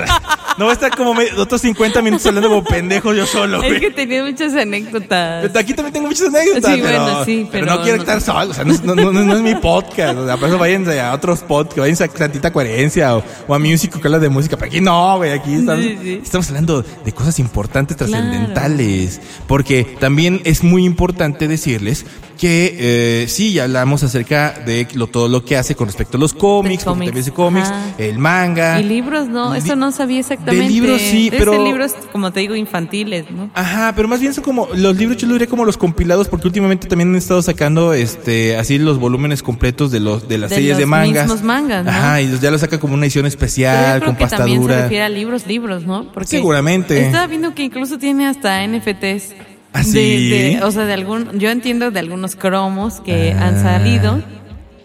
[0.57, 3.69] No va a estar como me- otros 50 minutos hablando como pendejo yo solo, Es
[3.69, 3.81] güey.
[3.81, 5.43] que tenía muchas anécdotas.
[5.47, 8.03] Pero aquí también tengo muchas anécdotas, Sí, pero, bueno, sí, pero pero no quiero no.
[8.03, 10.49] estar solo, o sea, no, es- no, no- no es mi podcast, o sea, por
[10.49, 14.19] eso váyanse a otros podcasts, váyanse a Santita Coherencia o, o a Music que habla
[14.19, 16.21] de música, pero aquí no, güey, aquí estamos, Sí, sí.
[16.25, 22.05] estamos hablando de cosas importantes, trascendentales, porque también es muy importante decirles
[22.39, 22.77] que
[23.25, 26.33] eh, sí, ya hablamos acerca de lo, todo lo que hace con respecto a los
[26.35, 27.83] cómics, porque cómics, también hace cómics, ajá.
[27.99, 28.81] el manga.
[28.81, 30.65] Y libros, no, eso no sabía exactamente.
[30.67, 33.51] de libros sí, De pero- libros, como te digo, infantiles, ¿no?
[33.55, 36.47] Ajá, pero más bien son como los libros, yo lo diría como los compilados, porque
[36.49, 40.57] últimamente también han estado sacando este así los volúmenes completos de los de las De
[40.57, 41.25] series de los mangas.
[41.27, 41.91] mismos mangas, ¿no?
[41.91, 45.09] Ajá, y ya lo saca como una edición especial, con que también se refiere a
[45.09, 46.13] libros, libros, ¿no?
[46.13, 47.07] Porque Seguramente.
[47.07, 49.35] Estaba viendo que incluso tiene hasta NFTs.
[49.73, 50.29] ¿Ah, de- sí?
[50.31, 53.49] de- o sea, de algún, yo entiendo de algunos cromos que Ah.
[53.49, 54.23] han salido.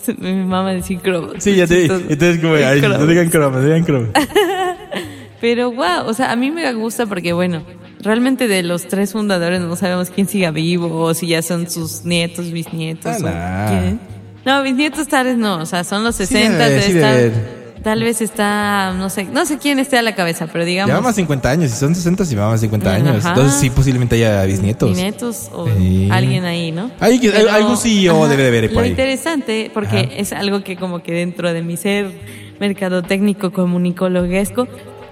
[0.18, 1.36] Mi mamá decía cromos.
[1.40, 1.86] Sí, ya te.
[1.86, 4.08] Entonces, como, ay, no digan croma, digan croma.
[5.42, 7.64] Pero wow, o sea, a mí me gusta porque bueno,
[8.02, 12.06] realmente de los tres fundadores no sabemos quién siga vivo o si ya son sus
[12.06, 13.22] nietos, bisnietos.
[13.22, 13.70] o Ah, nah.
[13.82, 14.00] quién.
[14.46, 17.16] No, bisnietos tal vez no, o sea, son los Sí 60 debe, de sí esta-
[17.16, 17.63] debe.
[17.84, 20.90] Tal vez está, no sé, no sé quién esté a la cabeza, pero digamos.
[20.90, 23.18] Lleva más 50 años, si son 60, si va más 50 años.
[23.18, 23.30] Ajá.
[23.30, 24.90] Entonces, sí, posiblemente haya bisnietos.
[24.90, 26.08] bisnietos o Sí.
[26.10, 26.90] alguien ahí, ¿no?
[27.02, 28.90] Hay que- algún CEO debe de haber por Lo ahí.
[28.92, 30.08] interesante, porque Ajá.
[30.16, 32.10] es algo que como que dentro de mi ser
[32.60, 34.68] mercadotécnico comunicologuesco,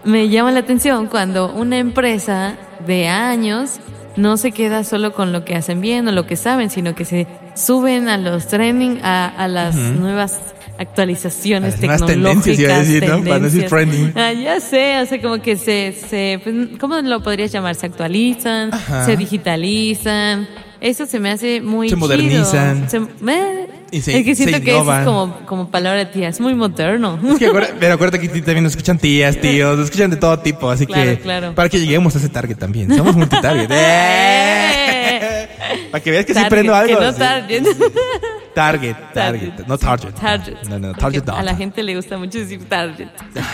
[0.06, 2.56] me llama la atención cuando una empresa
[2.88, 3.80] de años
[4.16, 7.06] no se queda solo con lo que hacen bien o lo que saben, sino que
[7.06, 10.40] se suben a los trending, a, a las nuevas
[10.82, 12.44] actualizaciones A las nuevas tecnológicas.
[12.44, 13.24] tendencias, iba a decir, ¿no?
[13.24, 14.14] Para decir trending.
[14.16, 17.76] Ah, ya sé, o sea, como que se, se pues, ¿cómo lo podrías llamar?
[17.76, 19.06] Se actualizan, Ajá.
[19.06, 20.48] se digitalizan.
[20.82, 22.00] Eso se me hace muy Se chido.
[22.08, 22.90] modernizan.
[22.90, 26.06] Se- eh, Y se- es que se siento que eso es como, como palabra de
[26.08, 27.20] tía, es muy moderno.
[27.34, 30.40] Es que acuerda- pero acuérdate que también nos escuchan tías, tíos, nos escuchan de todo
[30.40, 31.54] tipo, así Claro, que claro.
[31.54, 32.96] para que lleguemos a ese target también.
[32.98, 33.70] Somos multitarget.
[33.72, 35.48] ¡Eh!
[35.92, 36.98] para que veas que sí Target, prendo algo.
[36.98, 37.20] Que no sí.
[38.54, 38.96] Target.
[39.14, 40.12] Target, no target.
[40.14, 40.56] Target.
[40.70, 41.36] No, no, Porque target no.
[41.38, 43.08] A la gente le gusta mucho decir target.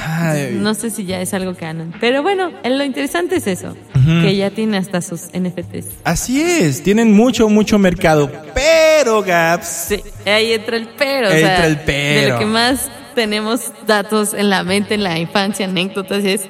[0.08, 1.94] Ay, No sé si ya es algo canon.
[2.00, 3.76] Pero bueno, lo interesante es eso.
[4.22, 5.88] Que ya tiene hasta sus NFTs.
[6.06, 8.32] Así es, tienen mucho, mucho mercado.
[8.54, 11.28] Pero, Gaps, Sí, ahí entra el pero.
[11.28, 12.22] o Entra sea, el pero.
[12.22, 16.48] De lo que más tenemos datos en la mente, en la infancia, anécdotas, es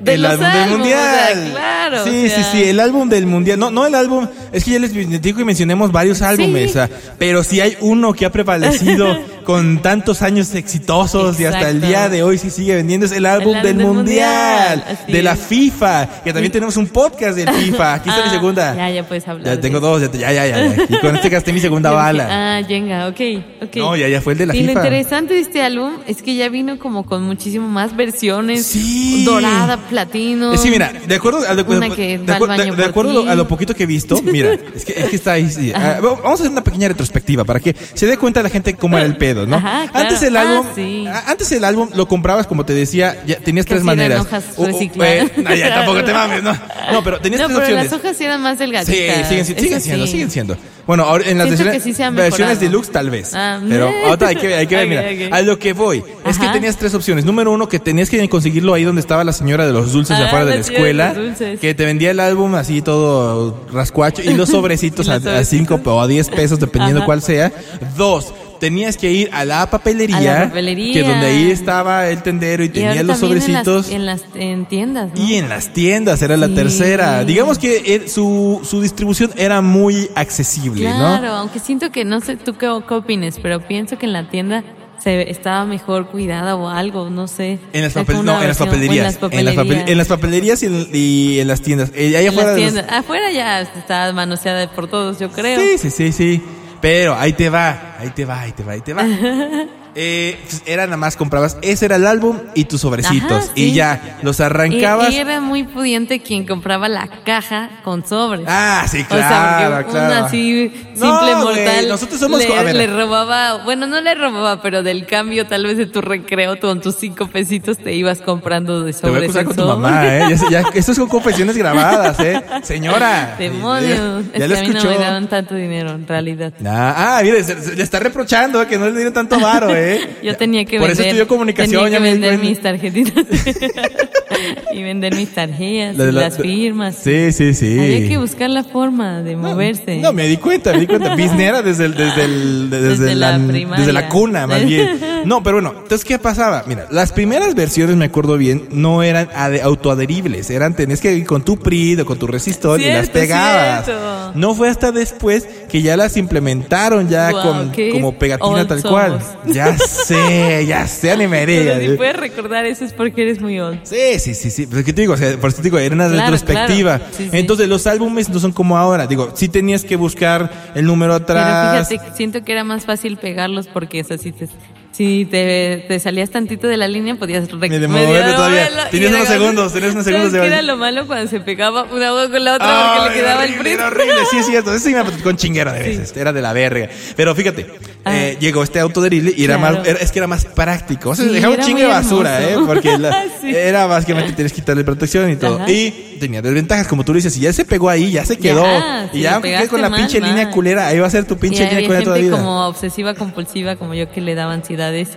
[0.00, 0.98] de el álbum del mundial.
[1.38, 2.04] o sea, claro.
[2.04, 3.58] Sí, o sí, sea, sí, el álbum del mundial.
[3.58, 4.26] No, no el álbum.
[4.52, 6.62] Es que ya les digo que mencionemos varios álbumes.
[6.72, 6.78] Sí.
[6.78, 11.70] o sea, pero si hay uno que ha prevalecido con tantos años exitosos y hasta
[11.70, 15.22] el día de hoy sí sigue vendiendo es el álbum, álbum del, del mundial, de
[15.22, 15.36] la.
[15.36, 16.22] FIFA.
[16.24, 17.94] Que también tenemos un podcast del FIFA.
[17.94, 18.76] Aquí está mi Ah, segunda.
[18.76, 19.46] Ya, ya puedes hablar.
[19.56, 20.84] Ya tengo dos, ya, ya, ya, ya.
[20.88, 22.58] Y con este gasté mi segunda bala.
[22.58, 23.20] Ah, Jenga, ok,
[23.62, 23.76] ok.
[23.76, 24.72] No, ya, ya fue el de la y FIFA.
[24.72, 28.66] lo interesante de este álbum es que ya vino como con muchísimo más versiones.
[28.66, 29.24] Sí.
[29.24, 30.56] Dorada, platino.
[30.56, 34.39] Sí, mira, de acuerdo a, de, de- acuerdo a lo poquito que he visto, mira,
[34.48, 35.50] es que, es que está ahí.
[35.50, 35.72] sí.
[35.74, 38.96] Ah, vamos a hacer una pequeña retrospectiva para que se dé cuenta la gente cómo
[38.96, 39.56] era el pedo, ¿no?
[39.56, 40.06] Ajá, claro.
[40.08, 41.04] Antes el Ah, álbum, sí.
[41.26, 44.20] antes el álbum lo comprabas como te decía, ya tenías tres Casi maneras.
[44.20, 46.52] hojas O- eh, no, ya tampoco te mames, no.
[46.92, 47.84] No, pero tenías No, tres pero opciones.
[47.90, 48.94] las hojas eran más delgaditas.
[48.94, 50.12] Sí, siguen, siguen siendo, sí.
[50.12, 50.56] siguen siendo.
[50.86, 53.32] Bueno, ahora en las versiones, sí versiones deluxe tal vez.
[53.34, 56.02] Ah, pero ahora hay que, hay que ver, mira, a lo que voy.
[56.26, 57.24] Es que tenías tres opciones.
[57.24, 60.24] Número uno, que tenías que conseguirlo ahí donde estaba la señora de los dulces de
[60.24, 61.14] Ah, afuera de la escuela.
[61.60, 65.80] Que te vendía el álbum así todo rascuacho y los sobrecitos Y a, a cinco
[65.84, 67.06] o a diez pesos dependiendo Ajá.
[67.06, 67.52] cuál sea.
[67.96, 70.92] Dos, tenías que ir a la papelería, A la papelería.
[70.92, 73.90] que donde ahí estaba el tendero y, Y tenía los también en las- sobrecitos.
[73.90, 75.20] En las, en tiendas, ¿no?
[75.24, 77.24] Y en las tiendas era la tercera.
[77.24, 81.32] Digamos que eh, su, su distribución era muy accesible, Claro, ¿no?
[81.36, 84.62] aunque siento que no sé tú qué, qué opines, pero pienso que en la tienda
[85.02, 87.58] se estaba mejor cuidada o algo, no sé.
[87.72, 88.96] En las, papel- no, en las papelerías.
[88.98, 89.56] En las papelerías.
[89.56, 91.90] papel- en las papelerías y en, y en las tiendas.
[91.94, 92.84] Eh, En afuera las los-.
[92.88, 95.58] Afuera ya está manoseada por todos, yo creo.
[95.60, 96.42] Sí, sí, sí, sí.
[96.80, 99.04] Pero ahí te va, ahí te va, ahí te va, ahí te va.
[99.94, 103.44] Eh, era nada más comprabas, ese era el álbum y tus sobrecitos.
[103.44, 105.10] Ajá, Y ya, los arrancabas.
[105.12, 108.44] y era muy pudiente quien compraba la caja con sobres.
[108.48, 110.18] Ah, sí, O sea, claro, porque claro.
[110.20, 114.62] un así No, simple güey, mortal nosotros somos le, le robaba, bueno, no le robaba,
[114.62, 118.82] pero del cambio tal vez de tu recreo con tus cinco pesitos te ibas comprando
[118.84, 120.36] de Te voy a sobres acusar con tu mamá, ¿eh?
[120.50, 122.40] Ya, ya, esto es con confesiones grabadas, ¿eh?
[122.62, 123.34] Señora.
[123.38, 124.24] Demonios.
[124.32, 124.98] Ya, ya es lo que a mí no escuchó.
[124.98, 126.52] me daban tanto dinero, en realidad.
[126.64, 129.79] Ah, ah, mire, se- se- le está reprochando que no le dieron tanto varo, ¿eh?
[130.22, 130.92] Yo tenía que Por vender.
[130.92, 133.24] eso estudió comunicación, tenía que vender mis tarjetitas.
[134.72, 136.96] y vender mis tarjetas, La las firmas.
[136.96, 137.78] Sí, sí, sí.
[137.78, 139.98] Había que buscar la forma de moverse.
[139.98, 141.14] No, me di cuenta, me di cuenta.
[141.20, 145.00] Biznera desde, el- desde, el- desde, Desde la, desde la cuna, más bien.
[145.20, 146.64] No, pero bueno, entonces, ¿qué pasaba?
[146.66, 149.28] Mira, las primeras versiones, me acuerdo bien, no eran
[149.62, 150.48] autoadheribles.
[150.48, 153.84] Eran, tenías que ir con tu PRID o con tu resistor y las pegabas.
[153.84, 154.32] cierto.
[154.34, 159.20] No fue hasta después que ya las implementaron ya Guau, con, como pegatina tal cual.
[159.20, 159.54] somos.
[159.54, 161.76] Ya sé, ya sé, ni me digas.
[161.78, 163.80] Pero si puedes recordar eso es porque eres muy old.
[163.84, 164.66] Sí, sí, sí, sí.
[164.66, 165.14] Pues, ¿qué te digo?
[165.14, 166.98] O sea, por eso te digo, era una Claro, retrospectiva.
[166.98, 167.12] claro.
[167.16, 167.36] Sí, sí.
[167.36, 169.06] Entonces, los álbumes no son como ahora.
[169.06, 171.86] Digo, sí tenías que buscar el número atrás.
[171.88, 174.48] Pero fíjate, siento que era más fácil pegarlos porque si te,
[174.92, 178.68] si te, te salías tantito de la línea podías rec- Ni de medio moverlo todavía.
[178.90, 182.10] Tenías unos segundos, tenías unos ¿Sabes segundos de era lo malo cuando se pegaba una
[182.12, 183.78] voz con la otra Ay, porque le quedaba el horrible, print?
[183.80, 184.74] era horrible, sí es cierto.
[184.74, 186.16] Eso sí me con chinguero de veces.
[186.16, 186.88] Era de la verga.
[187.16, 187.66] Pero fíjate.
[188.06, 189.78] Eh, llegó este autoderible y era Claro.
[189.78, 191.10] más, era- es que era más práctico.
[191.10, 192.56] O sea, Sí, dejaba un muy de basura, ¿eh?
[192.66, 193.54] Porque la- Sí.
[193.54, 195.56] era básicamente tienes que quitarle protección y todo.
[195.56, 195.70] Ajá.
[195.70, 197.32] Y tenía desventajas, como tú dices.
[197.34, 198.64] Si ya se pegó ahí, ya se quedó.
[198.64, 201.34] Ya, y ya quede con la mal, pinche línea culera, ahí va a ser tu
[201.34, 202.36] Y pinche línea culera toda la gente vida.
[202.44, 205.08] como obsesiva compulsiva como yo que le daba ansiedades.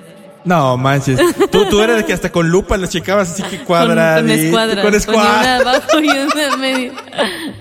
[0.45, 1.17] No, manches.
[1.51, 4.15] Tú, tú eres de que hasta con lupa las checabas así que cuadra.
[4.17, 4.83] con escuadras.
[4.85, 5.39] Con escuadra.
[5.39, 6.91] una abajo y una medio.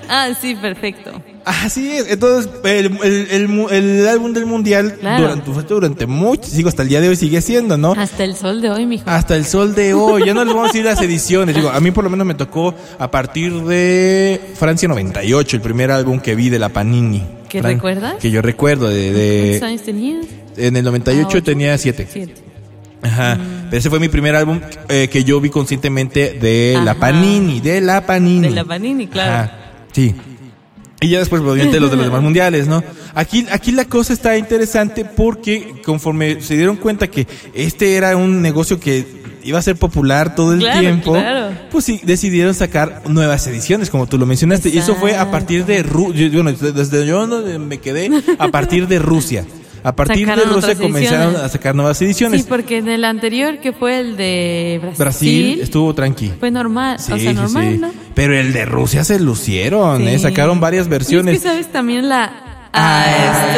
[0.09, 1.13] Ah, sí, perfecto.
[1.45, 2.09] Así es.
[2.11, 5.23] Entonces, el, el, el el álbum del mundial Claro.
[5.23, 7.93] durante, fue durante mucho, sigo hasta el día de hoy sigue siendo, ¿no?
[7.93, 9.05] Hasta el sol de hoy, mijo.
[9.11, 10.25] Hasta el sol de hoy.
[10.27, 11.55] Ya no les vamos a decir las ediciones.
[11.57, 15.91] Digo, a mí por lo menos me tocó a partir de Francia 98, el primer
[15.91, 17.25] álbum que vi de la Panini.
[17.49, 18.15] ¿Que recuerdas?
[18.21, 20.27] Que yo recuerdo de, ¿Cuántos de años tenías?
[20.57, 21.43] en el 98 Ah, ocho.
[21.43, 22.09] tenía 7.
[22.11, 22.35] Siete.
[23.03, 23.37] Ajá.
[23.69, 26.95] Pero ese fue mi primer álbum eh, que yo vi conscientemente de la.
[26.95, 28.49] Panini, de la Panini.
[28.49, 29.33] De la Panini, claro.
[29.33, 29.59] Ajá.
[29.93, 30.15] Sí.
[31.03, 32.83] Y ya después, obviamente, los de los demás mundiales, ¿no?
[33.15, 38.41] Aquí, aquí la cosa está interesante porque conforme se dieron cuenta que este era un
[38.41, 39.07] negocio que
[39.45, 41.55] iba a ser popular todo el Claro, tiempo, claro.
[41.71, 44.69] pues sí, decidieron sacar nuevas ediciones, como tú lo mencionaste.
[44.69, 48.87] Y eso fue a partir de Rusia, bueno, desde yo donde me quedé, a partir
[48.87, 49.45] de Rusia.
[49.85, 51.43] A partir Sacaron de Rusia comenzaron ediciones.
[51.43, 52.43] a sacar nuevas ediciones.
[52.43, 56.33] Sí, porque en el anterior, que fue el de Brasil, Brasil estuvo tranqui.
[56.39, 56.99] fue normal.
[57.01, 57.79] Sí, o sea, sí, normal, sí.
[57.79, 57.91] ¿no?
[58.15, 60.19] Pero el de Rusia se lucieron, ¿eh?
[60.19, 60.25] Sí.
[60.25, 61.35] Sacaron varias versiones.
[61.35, 61.73] Y es que, ¿sabes?
[61.73, 62.33] También la...
[62.73, 63.57] Ah,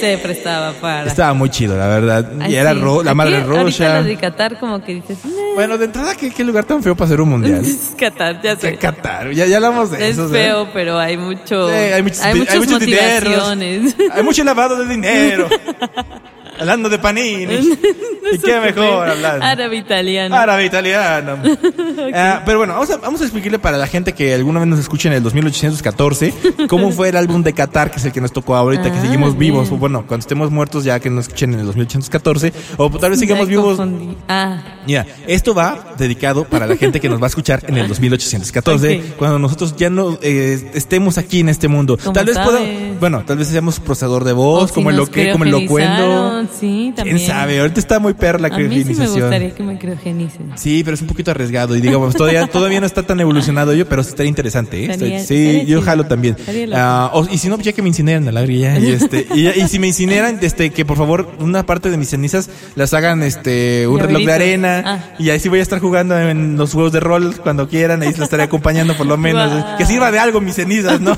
[0.00, 1.06] se prestaba para...
[1.06, 2.30] Estaba muy chido, la verdad.
[2.40, 2.80] Ay, y era sí.
[2.80, 5.18] ro- la madre la de Qatar como que dices...
[5.24, 5.32] "Nah".
[5.54, 7.60] Bueno, de entrada, ¿qué, qué lugar tan feo para hacer un mundial?
[7.64, 8.76] Es Qatar, ya sé.
[8.76, 10.28] Qatar, ya, ya hablamos de Es eso.
[10.28, 10.34] ¿sí?
[10.34, 11.68] feo, pero hay mucho...
[11.68, 13.56] Sí, hay muchos, hay muchas hay muchos dineros.
[14.12, 15.48] Hay mucho lavado de dinero.
[16.60, 17.54] Hablando de panini.
[18.32, 19.42] ¿Y qué mejor hablar?
[19.42, 20.36] Árabe italiano.
[20.36, 21.38] Árabe italiano.
[22.12, 24.80] Ah, pero bueno, vamos a, vamos a explicarle para la gente que alguna vez nos
[24.80, 26.32] escuche en el 2814
[26.68, 29.02] cómo fue el álbum de Qatar, que es el que nos tocó ahorita, que Ah,
[29.02, 29.52] seguimos bien.
[29.54, 29.70] vivos.
[29.70, 32.52] O bueno, cuando estemos muertos ya que nos escuchen en el 2814.
[32.78, 33.76] O tal vez sigamos vivos.
[33.76, 34.16] confundí.
[34.28, 37.86] Ah, Mira, esto va dedicado para la gente que nos va a escuchar en el
[37.86, 39.16] 2814, Ok.
[39.16, 41.96] cuando nosotros ya no eh, estemos aquí en este mundo.
[41.98, 42.38] ¿Cómo Tal vez
[42.98, 46.44] bueno, tal vez seamos procesador de voz, O si como el loque, como el locuendo.
[46.58, 47.16] Sí, también.
[47.18, 47.60] ¿Quién sabe?
[47.60, 49.20] Ahorita está muy perra la A mí sí me criogenización.
[49.20, 50.52] gustaría que me criogenicen.
[50.56, 53.86] Sí, pero es un poquito arriesgado y digamos, todavía, todavía no está tan evolucionado yo,
[53.88, 54.90] pero estaría interesante, ¿eh?
[54.90, 56.36] Estaría- sí, yo jalo también.
[56.74, 59.56] Ah, y si no, ya que me incineran a la ya, y este, y, ya-
[59.56, 63.22] y si me incineran, este, que por favor, una parte de mis cenizas las hagan,
[63.22, 65.14] este, un reloj de arena, Ah.
[65.18, 68.10] y ahí sí voy a estar jugando en los juegos de rol cuando quieran, ahí
[68.10, 71.16] las estaré acompañando por lo menos, que sirva de algo mis cenizas, ¿no?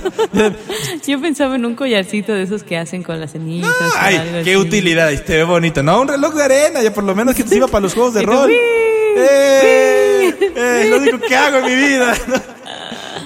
[1.06, 3.70] Yo pensaba en un collarcito de esos que hacen con las cenizas.
[3.98, 4.56] Ay, qué así.
[4.56, 6.00] utilidad, y te ve bonito, ¿no?
[6.00, 8.22] Un reloj de arena, ya por lo menos que te sirva para los juegos de
[8.22, 8.50] rol.
[8.50, 10.34] ¡Eh!
[10.56, 10.86] ¡Eh!
[10.90, 12.14] Lo único que hago en mi vida.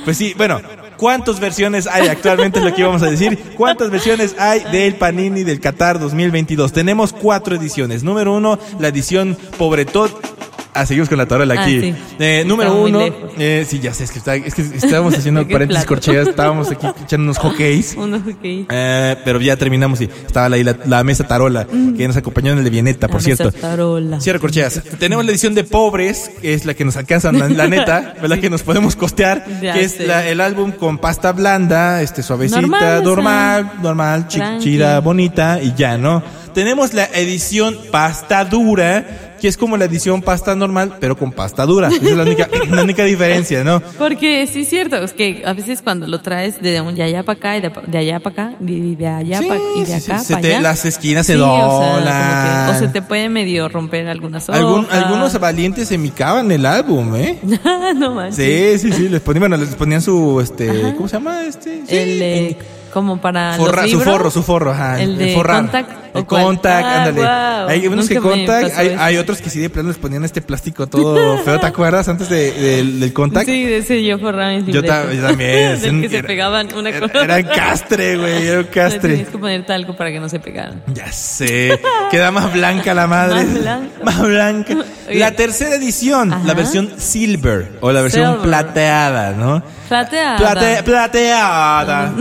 [0.04, 0.60] Pues sí, bueno,
[0.96, 2.58] ¿cuántas versiones hay actualmente?
[2.58, 3.54] Es lo que íbamos a decir.
[3.56, 6.72] ¿Cuántas versiones hay del Panini del Qatar 2022?
[6.72, 8.04] Tenemos cuatro ediciones.
[8.04, 10.35] Número uno, la edición Pobretot.
[10.76, 11.80] Ah, seguimos con la tarola Ah, aquí.
[11.80, 11.94] sí.
[12.18, 13.00] Eh, número uno,
[13.38, 16.86] eh, sí, ya sé, es que, está- es que estábamos haciendo paréntesis corcheas, estábamos aquí
[17.02, 17.94] echando unos hockeys.
[17.96, 22.16] Uno que Eh, pero ya terminamos y estaba ahí la, la mesa tarola que nos
[22.16, 23.50] acompañó en el de Vieneta, por cierto.
[23.52, 24.20] Tarola.
[24.20, 24.80] Cierra corcheas.
[24.98, 28.38] Tenemos la edición de pobres, que es la que nos alcanza, la, la neta, ¿verdad?
[28.38, 30.06] Que nos podemos costear, Ya que es sé.
[30.06, 35.96] la- el álbum con pasta blanda, este suavecita, Normal, normal, normal, chida, bonita y ya,
[35.98, 36.22] ¿no?
[36.54, 41.64] Tenemos la edición pasta dura, que es como la edición pasta normal, pero con pasta
[41.66, 41.88] dura.
[41.88, 43.80] Esa es la única, la única diferencia, ¿no?
[43.98, 47.38] Porque sí es cierto, es que a veces cuando lo traes de, de allá para
[47.38, 50.18] acá y de, de allá para acá y de allá Sí, pa- y de acá
[50.18, 50.60] se para te- allá.
[50.62, 52.66] las esquinas se Sí, o sea, doblan.
[52.70, 54.60] que- o se te puede medio romper algunas hojas.
[54.60, 57.38] Algún- algunos valientes se micaban el álbum, ¿eh?
[57.96, 58.80] no manches.
[58.80, 61.44] Sí, sí, sí, les ponían, bueno, les ponían su, este, ¿cómo se llama?
[61.44, 62.56] Este, sí, El eh,
[62.96, 64.98] como para forra- los su forro, su forro, ajá.
[65.02, 65.56] El de forrar.
[65.64, 66.42] Contact, ¿o El cuál?
[66.44, 67.72] contact, Ah, ándale.
[67.74, 70.86] Hay unos que contact, hay, hay otros que sí de plano les ponían este plástico
[70.86, 72.08] todo feo, ¿te acuerdas?
[72.08, 73.44] Antes de, del- del contact.
[73.46, 75.16] Sí, de ese yo forraba mis Yo ta- libretos.
[75.22, 77.22] yo también, Del que se era- pegaban una cosa.
[77.22, 79.10] era castre, güey, era un castre.
[79.10, 80.82] Tenías que poner talco para que no se pegaran.
[80.94, 81.78] Ya sé.
[82.10, 83.44] Queda más blanca la madre.
[83.44, 83.90] Más blanca.
[84.04, 84.74] Más blanca.
[85.08, 85.18] Oye.
[85.18, 86.42] La tercera edición, Ajá.
[86.46, 88.40] la versión silver o la versión Silver.
[88.48, 89.62] plateada, ¿no?
[89.88, 90.38] Plateada.
[90.38, 92.12] Plate- plateada.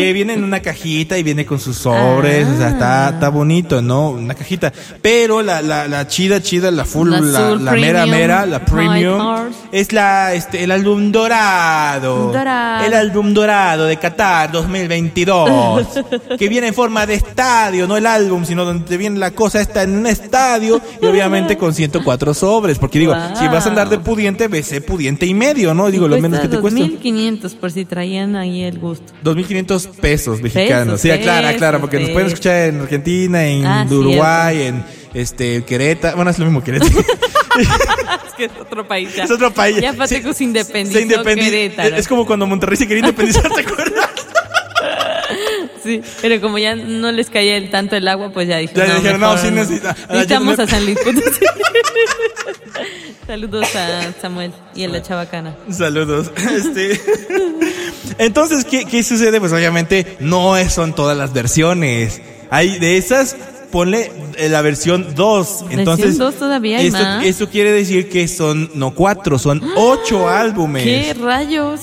[0.00, 2.48] Que viene en una cajita y viene con sus sobres.
[2.48, 3.10] O sea, está, Ah.
[3.10, 4.10] está bonito, ¿no?
[4.10, 4.72] Una cajita.
[5.02, 8.64] Pero la, la, la chida, chida, la full, La la, azul la mera, mera, la
[8.64, 9.50] premium.
[9.72, 12.32] Es la, este, el álbum dorado.
[12.32, 12.84] Dorado.
[12.84, 15.86] El álbum dorado de Qatar 2022.
[16.38, 19.82] que viene en forma de estadio, no el álbum, sino donde viene la cosa está
[19.82, 22.78] en un estadio y obviamente con 104 sobres.
[22.78, 23.36] Porque digo, Wow.
[23.36, 25.90] si vas a andar de pudiente, vese pudiente y medio, ¿no?
[25.90, 26.80] Digo, lo menos que te cuesta.
[26.80, 29.12] 2500 por si traían ahí el gusto.
[29.24, 30.86] 2.500 pesos mexicanos.
[30.86, 32.32] Pesos, sí, aclara, pesos, aclara, porque nos pueden pesos.
[32.40, 36.16] escuchar en Argentina, en Ah, Uruguay, en este Querétaro.
[36.16, 36.98] Bueno, es lo mismo Querétaro.
[37.58, 39.24] es que es otro país ya.
[39.24, 39.78] es otro país.
[39.80, 41.96] Ya Pateco Sí, se independizó se.
[41.96, 44.09] Es como cuando Monterrey se quería independizar, ¿te acuerdas?
[45.82, 48.94] Sí, pero como ya no les caía el, tanto el agua, pues ya dijeron, Ya
[48.96, 51.44] dijeron, no, sí necesita- necesitamos yo- a San Luis Potosí.
[53.26, 55.54] Saludos a Samuel y a la chavacana.
[55.70, 56.30] Saludos.
[56.56, 57.00] Este.
[58.18, 59.38] Entonces, ¿qué, ¿qué sucede?
[59.40, 62.20] Pues obviamente no son todas las versiones.
[62.50, 63.36] Hay de esas,
[63.70, 65.64] ponle eh, la versión 2.
[65.70, 67.24] Entonces, 2 todavía hay esto, más.
[67.24, 70.82] esto quiere decir que son no cuatro, son ocho álbumes.
[70.82, 71.80] ¿Qué rayos?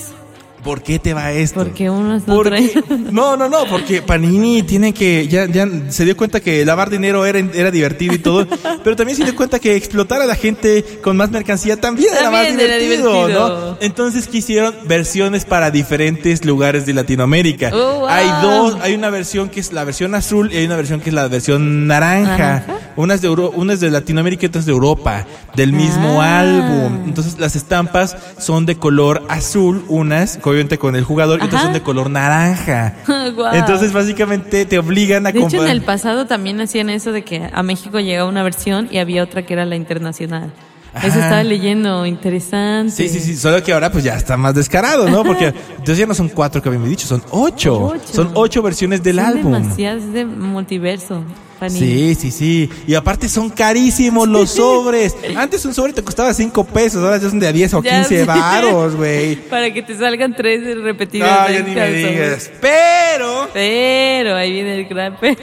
[0.68, 1.64] ¿Por qué te va esto?
[1.64, 3.08] Porque unos no Porque- traen.
[3.10, 7.24] no, no, no, porque Panini tiene que, ya, ya se dio cuenta que lavar dinero
[7.24, 8.46] era, era divertido y todo,
[8.84, 12.30] pero también se dio cuenta que explotar a la gente con más mercancía también, era
[12.30, 13.28] más era divertido.
[13.30, 13.78] ¿no?
[13.80, 17.70] Entonces quisieron versiones para diferentes lugares de Latinoamérica.
[17.72, 18.06] Oh, wow.
[18.08, 21.08] Hay dos, hay una versión que es la versión azul y hay una versión que
[21.08, 22.28] es la versión naranja.
[22.36, 22.64] ¿Naranja?
[22.96, 25.24] Una es de Euro- una es de Latinoamérica y otra es de Europa,
[25.56, 26.40] del mismo Ah.
[26.40, 27.04] álbum.
[27.06, 31.72] Entonces las estampas son de color azul, unas, obviamente con el jugador, y otras son
[31.72, 32.96] de color naranja.
[33.34, 33.54] Guau.
[33.54, 37.48] Entonces básicamente te obligan a De hecho, en el pasado también hacían eso de que
[37.52, 40.52] a México llegaba una versión y había otra que era la internacional.
[40.96, 42.92] Eso estaba leyendo, interesante.
[42.92, 45.22] Sí, sí, sí, solo que ahora pues ya está más descarado, ¿no?
[45.22, 47.78] Porque entonces ya no son cuatro que habíamos dicho, son ocho.
[47.94, 48.02] Ocho.
[48.12, 49.52] Son ocho versiones del Son álbum.
[49.52, 51.22] demasiadas de multiverso.
[51.60, 51.80] Panini.
[51.80, 52.70] Sí, sí, sí.
[52.86, 55.16] Y aparte son carísimos los sobres.
[55.36, 57.96] Antes un sobre te costaba cinco pesos, ahora ya son de a 10 o Ya
[58.02, 58.24] 15 sé.
[58.24, 59.34] varos, güey.
[59.50, 61.48] Para que te salgan tres repetidas.
[61.48, 62.50] No, ya ni me digas.
[62.60, 65.36] Pero, Pero ahí viene el gran pero.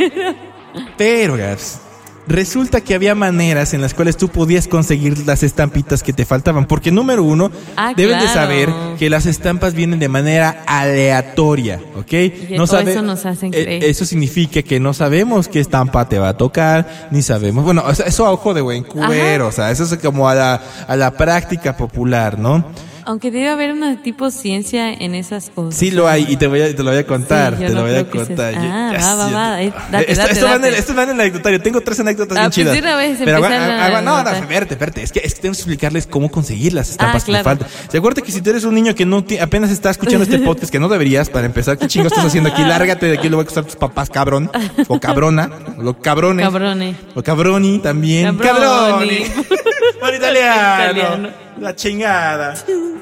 [0.97, 1.79] pero, Gabs,
[2.27, 6.65] resulta que había maneras en las cuales tú podías conseguir las estampitas que te faltaban.
[6.65, 12.05] Porque número uno, Ah, deben de saber que las estampas vienen de manera aleatoria, ¿ok?
[12.05, 13.83] que todo eso nos hacen eh, creer.
[13.83, 18.25] Eso significa que no sabemos qué estampa te va a tocar, ni sabemos, bueno, eso
[18.25, 21.75] a ojo de buen cubero, o sea, eso es como a la, a la práctica
[21.77, 22.65] popular, ¿no?
[23.07, 25.75] Aunque debe haber una tipo ciencia en esas cosas.
[25.79, 27.83] Sí lo hay y te voy a, te lo voy a contar, Sí, te lo
[27.83, 28.53] voy a que contar.
[28.53, 30.79] seas- Ah, va, va, eh, date, esto, date, esto va en el, date.
[30.79, 31.61] esto va en el anecdotario.
[31.61, 32.77] Tengo tres anécdotas Ah, bien pues chidas.
[32.79, 35.03] una vez Pero empezar agu- a agu- no, no, espérate, espérate.
[35.03, 37.43] Es que, es que tengo que explicarles cómo conseguir las estampas Ah, que claro.
[37.43, 37.67] faltan.
[37.89, 40.71] ¿Se acuerda que si tú eres un niño que no apenas está escuchando este podcast,
[40.71, 42.63] que no deberías, para empezar, ¿qué chingo estás haciendo aquí?
[42.63, 44.49] Lárgate de aquí, lo voy a costar tus papás, cabrón.
[44.87, 45.49] O cabrona.
[45.77, 46.43] Los cabrones.
[46.45, 46.95] Cabrone.
[47.13, 48.35] O cabroni también.
[48.37, 49.19] Cabroni.
[49.19, 49.19] Cabroni.
[49.99, 50.83] Por italiano.
[50.91, 51.29] Italiano.
[51.59, 52.53] La chingada.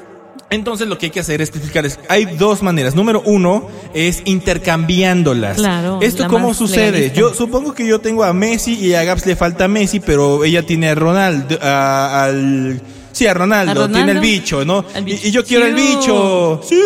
[0.54, 2.94] Entonces lo que hay que hacer es explicarles, hay dos maneras.
[2.94, 5.56] Número uno es intercambiándolas.
[5.56, 6.92] Claro, ¿Esto cómo sucede?
[6.92, 7.20] legalista.
[7.20, 10.62] Yo supongo que yo tengo a Messi y a Gaps le falta Messi, pero ella
[10.62, 12.80] tiene a Ronaldo, a- al
[13.14, 13.94] Sí, a Ronaldo, ¿A Ronaldo?
[13.96, 14.84] tiene el bicho, ¿no?
[14.94, 16.60] El Y, y yo quiero el bicho.
[16.68, 16.78] Sí.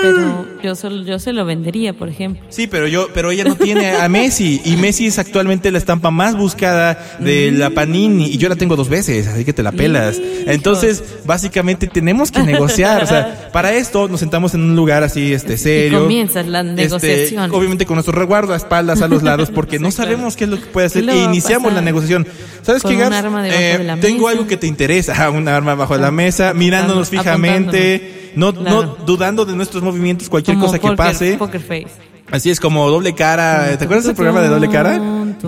[0.00, 2.42] Pero yo, solo, yo se lo vendería, por ejemplo.
[2.50, 6.10] Sí, pero yo, pero ella no tiene a Messi y Messi es actualmente la estampa
[6.10, 9.72] más buscada de la Panini y yo la tengo dos veces, así que te la
[9.72, 10.20] pelas.
[10.46, 15.32] Entonces, básicamente tenemos que negociar, o sea, para esto nos sentamos en un lugar así,
[15.32, 16.00] este, serio.
[16.02, 17.50] comienzas la Este, negociación.
[17.52, 20.58] obviamente con nuestro resguardo a espaldas a los lados porque no sabemos qué es lo
[20.60, 22.26] que puede hacer ¿Qué le e iniciamos la negociación.
[22.62, 26.54] ¿Sabes qué, debajo Eh, tengo algo que te interesa, Ah, un arma bajo la mesa,
[26.54, 28.32] mirándonos fijamente.
[28.34, 28.96] No, no Claro.
[29.06, 31.36] dudando de nuestros movimientos, cualquier Como cosa que poker- pase.
[31.38, 31.86] Poker face.
[32.30, 33.76] Así es como doble cara.
[33.78, 35.00] ¿Te acuerdas del programa de doble cara?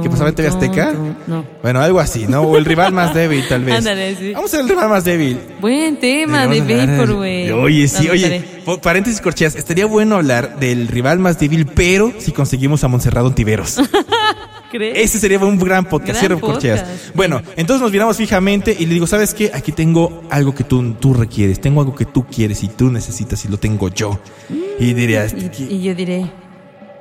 [0.03, 0.95] Que pasaba en TV Azteca.
[1.27, 1.45] No.
[1.63, 2.41] Bueno, algo así, ¿no?
[2.43, 3.77] O el rival más débil, tal vez.
[3.77, 4.33] Ándale, sí.
[4.33, 5.39] Vamos a ser el rival más débil.
[5.61, 7.53] Buen tema de hablar- Vaporwave.
[7.53, 8.43] Oye, sí, oye.
[8.83, 9.57] Paréntesis corcheas.
[9.57, 13.77] Estaría bueno hablar del rival más débil, pero si conseguimos a Monserrado Ontiveros.
[14.71, 14.97] ¿Crees?
[14.99, 16.87] Ese sería un gran podcast, Gran podcast.
[17.14, 19.51] Bueno, entonces nos miramos fijamente y le digo, ¿sabes qué?
[19.53, 23.45] Aquí tengo algo que tú, tú requieres, tengo algo que tú quieres y tú necesitas
[23.45, 24.18] y lo tengo yo.
[24.79, 26.31] Y dirías, Y, y yo diré,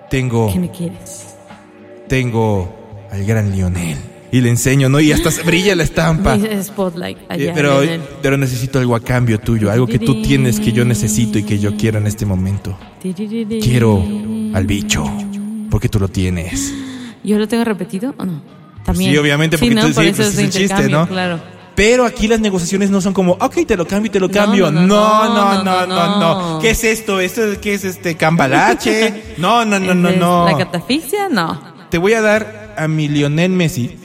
[0.09, 1.27] tengo, ¿qué me quieres?
[2.07, 3.97] tengo al gran Lionel.
[4.31, 4.99] Y le enseño, ¿no?
[4.99, 6.37] Y hasta brilla la estampa.
[6.61, 7.45] Spotlight allá.
[7.45, 7.81] Eh, pero,
[8.21, 11.57] pero necesito algo a cambio tuyo, algo que tú tienes que yo necesito y que
[11.57, 12.77] yo quiero en este momento.
[13.01, 14.03] Quiero
[14.53, 15.03] al bicho,
[15.71, 16.71] porque tú lo tienes.
[17.23, 18.41] ¿Yo lo tengo repetido o no?
[18.85, 19.11] También.
[19.11, 19.81] Sí, obviamente, porque ¿no?
[19.87, 21.07] tú- Por sí, eso pues es el chiste, ¿no?
[21.07, 21.39] Claro.
[21.75, 24.69] Pero aquí las negociaciones no son como, ok, te lo cambio y te lo cambio.
[24.71, 26.59] no, No, no, no, no, no.
[26.59, 27.19] ¿Qué es esto?
[27.21, 29.35] ¿Esto es- qué es este cambalache?
[29.37, 30.45] No, no, no, no, ¿Es no.
[30.45, 31.29] ¿La catafixia?
[31.29, 31.59] No.
[31.89, 33.97] Te voy a dar a mi Lionel Messi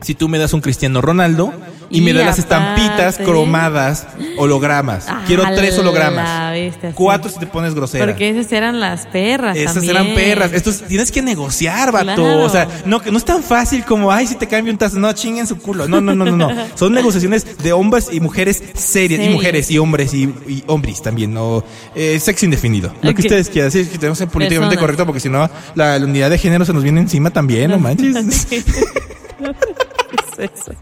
[0.00, 1.52] si tú me das un Cristiano Ronaldo
[1.90, 4.06] y, me das las estampitas aparte- cromadas,
[4.38, 5.06] hologramas.
[5.26, 6.52] Quiero tres hologramas.
[6.52, 6.94] bestia, sí.
[6.96, 8.06] Cuatro si te pones grosera.
[8.06, 9.56] Porque esas eran las perras.
[9.56, 9.96] Esas también.
[9.96, 10.52] eran perras.
[10.52, 12.14] Esto es- tienes que negociar, vato.
[12.14, 12.42] Claro.
[12.44, 14.98] O sea, no, que no es tan fácil como, ay, si te cambio un tazo.
[14.98, 15.88] No, chinguen su culo.
[15.88, 16.50] No, no, no, no, no.
[16.76, 19.20] Son negociaciones de hombres y mujeres serias.
[19.24, 21.34] Y mujeres y hombres y, y hombres también.
[21.34, 21.64] No,
[21.94, 22.92] eh, sexo indefinido.
[23.02, 23.70] Lo que ustedes quieran.
[23.70, 24.80] Sí, es que tenemos que ser políticamente Personas.
[24.80, 27.70] correcto porque si no, la, la unidad de género se nos viene encima también.
[27.70, 28.46] No manches.
[30.38, 30.72] Es eso.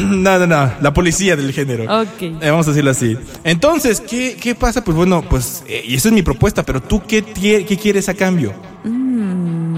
[0.00, 0.72] no, no, no.
[0.80, 1.84] La policía del género.
[2.02, 2.22] Ok.
[2.22, 3.16] Eh, vamos a decirlo así.
[3.44, 4.82] Entonces, ¿qué, qué pasa?
[4.84, 8.14] Pues bueno, pues, eh, y esa es mi propuesta, pero tú, ¿qué, qué quieres a
[8.14, 8.52] cambio?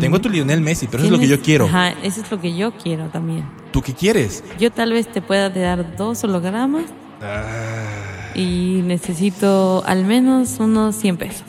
[0.00, 1.66] Tengo a tu Lionel Messi, pero eso es lo que yo quiero.
[1.66, 3.44] Ajá, eso es lo que yo quiero también.
[3.72, 4.44] ¿Tú qué quieres?
[4.58, 6.84] Yo tal vez te pueda dar dos hologramas
[7.22, 8.32] Ah.
[8.34, 11.42] y necesito al menos unos 100 pesos.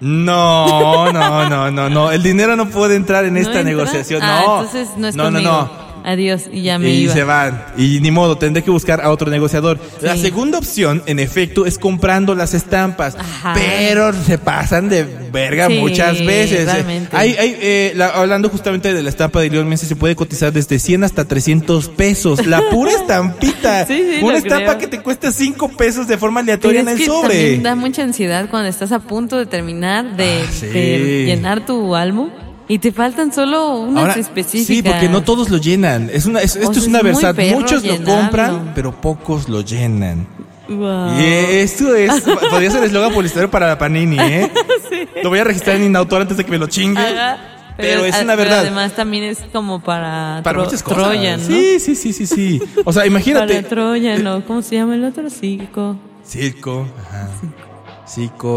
[0.00, 2.10] No, no, no, no, no.
[2.12, 3.64] El dinero no puede entrar en ¿No esta entra?
[3.64, 4.20] negociación.
[4.22, 4.56] Ah, no.
[4.60, 5.85] entonces no es no, no.
[6.08, 7.12] Adiós, y ya me y iba.
[7.12, 7.64] se van.
[7.76, 9.80] Y ni modo, tendré que buscar a otro negociador.
[10.00, 13.16] La segunda opción, en efecto, es comprando las estampas.
[13.18, 13.54] Ajá.
[13.54, 15.02] Pero se pasan de
[15.32, 16.66] verga Sí, muchas veces.
[16.66, 17.08] realmente.
[17.16, 20.52] Hay, hay, eh, la- hablando justamente de la estampa de Lionel Messi, se puede cotizar
[20.52, 22.46] desde 100 hasta 300 pesos.
[22.46, 23.84] La pura estampita.
[23.84, 24.78] Sí, Una estampa creo.
[24.78, 27.28] que te cuesta 5 pesos de forma Pero aleatoria en es el que sobre.
[27.34, 31.96] también da mucha ansiedad cuando estás a punto de terminar de, Ah, de llenar tu
[31.96, 32.30] álbum
[32.68, 34.66] y te faltan solo unas Ahora, específicas.
[34.66, 36.10] sí, porque no todos lo llenan.
[36.12, 37.34] Es una, es- esto sea, es una verdad.
[37.54, 38.14] Muchos lo llenarlo.
[38.22, 40.26] compran, pero pocos lo llenan.
[40.68, 41.20] Guau.
[41.20, 44.50] Y esto es, podría ser eslogan publicitario para la Panini, ¿eh?
[45.22, 47.00] Lo voy a registrar en Inautor antes de que me lo chingue.
[47.00, 47.38] Ajá.
[47.76, 48.60] Pero es a- una verdad.
[48.60, 51.04] además también es como para, Para Tro- muchas cosas.
[51.04, 51.46] Troyan, ¿no?
[51.46, 52.60] Sí, sí, sí, sí, sí.
[52.84, 53.54] O sea, imagínate.
[53.54, 54.44] Para Troyan, ¿no?
[54.44, 55.30] ¿Cómo se llama el otro?
[55.30, 55.96] Circo.
[56.26, 57.28] Circo, ajá.
[57.40, 57.56] Circo,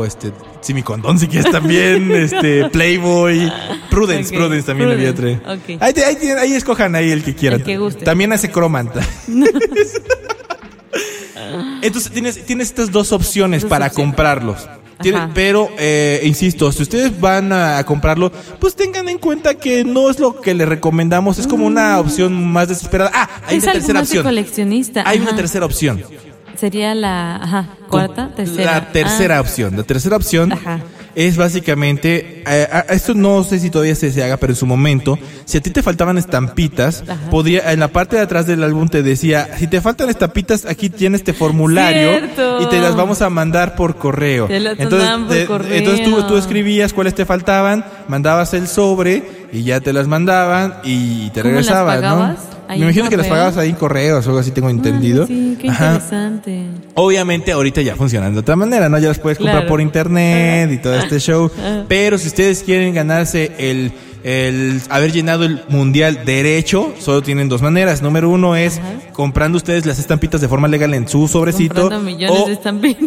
[0.06, 0.32] este,
[0.62, 3.52] sí, mi condón si quieres también, este, Playboy,
[3.90, 5.40] Prudence, Prudence también había tres.
[5.40, 5.82] ok.
[5.82, 7.60] Ahí, ahí, ahí escojan ahí el que quieran.
[7.60, 8.06] El que guste.
[8.06, 8.90] También hace Croman.
[11.82, 14.08] Entonces tienes, tienes estas dos opciones Dos para opciones.
[14.08, 14.68] comprarlos.
[15.34, 20.20] Pero, eh, insisto, si ustedes van a, comprarlo, pues tengan en cuenta que no es
[20.20, 23.12] lo que les recomendamos, es como una opción más desesperada.
[23.14, 24.24] Ah, hay es una tercera de opción.
[24.24, 25.04] coleccionista.
[25.06, 25.30] Hay ajá.
[25.30, 26.04] una tercera opción.
[26.58, 28.72] Sería la ajá, cuarta, tercera.
[28.74, 29.76] La tercera Ah, opción.
[29.78, 30.80] La tercera opción Ajá.
[31.16, 35.18] es básicamente, eh, esto no sé si todavía se, se haga, pero en su momento,
[35.46, 37.30] si a ti te faltaban estampitas, Ajá.
[37.30, 40.90] podría, en la parte de atrás del álbum te decía, si te faltan estampitas, aquí
[40.90, 42.62] tienes este formulario Cierto.
[42.62, 44.48] y te las vamos a mandar por correo.
[44.48, 45.74] Te las mandaban por correo.
[45.78, 50.76] entonces tú, tú escribías cuáles te faltaban, mandabas el sobre y ya te las mandaban
[50.84, 52.38] y te ¿Cómo las regresaban, pagabas?
[52.38, 52.59] ¿no?
[52.70, 55.24] ¿Ahí Me imagino que las pagabas ahí en correos o algo así tengo entendido.
[55.24, 55.86] Ah, sí, qué Ajá.
[55.96, 56.62] interesante.
[56.94, 59.00] Obviamente ahorita ya funcionan de otra manera, ¿no?
[59.00, 59.68] Ya las puedes comprar Claro.
[59.70, 61.50] por internet y todo este show.
[61.58, 61.86] Ajá.
[61.88, 63.92] Pero si ustedes quieren ganarse el
[64.24, 68.02] el haber llenado el mundial derecho, solo tienen dos maneras.
[68.02, 68.80] Número uno es
[69.14, 71.90] comprando ustedes las estampitas de forma legal en su sobrecito.
[71.90, 72.00] De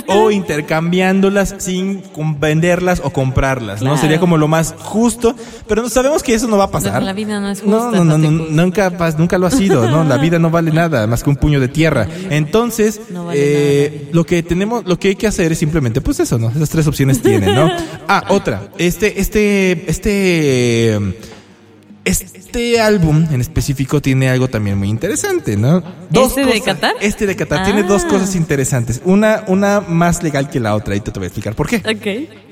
[0.06, 2.02] o intercambiándolas sin
[2.38, 3.96] venderlas o comprarlas, ¿no?
[3.96, 5.34] Sería como lo más justo,
[5.66, 7.02] pero no sabemos que eso no va a pasar.
[7.02, 10.04] La vida no es justa, no, no, no no, nunca, nunca lo ha sido, ¿no?
[10.04, 12.06] La vida no vale nada más que un puño de tierra.
[12.30, 16.20] Entonces, No vale eh, lo que tenemos, lo que hay que hacer es simplemente, pues
[16.20, 16.50] eso, ¿no?
[16.50, 17.70] Esas tres opciones tienen, ¿no?
[18.08, 18.68] Ah, otra.
[18.78, 20.98] Este, este, este,
[22.04, 25.82] este álbum en específico tiene algo también muy interesante, ¿no?
[26.12, 26.94] ¿Este de Qatar?
[27.00, 28.08] Este de Qatar tiene dos Ah.
[28.08, 29.00] cosas interesantes.
[29.04, 31.76] Una, una más legal que la otra, y te, te voy a explicar por qué.
[31.76, 32.51] Ok.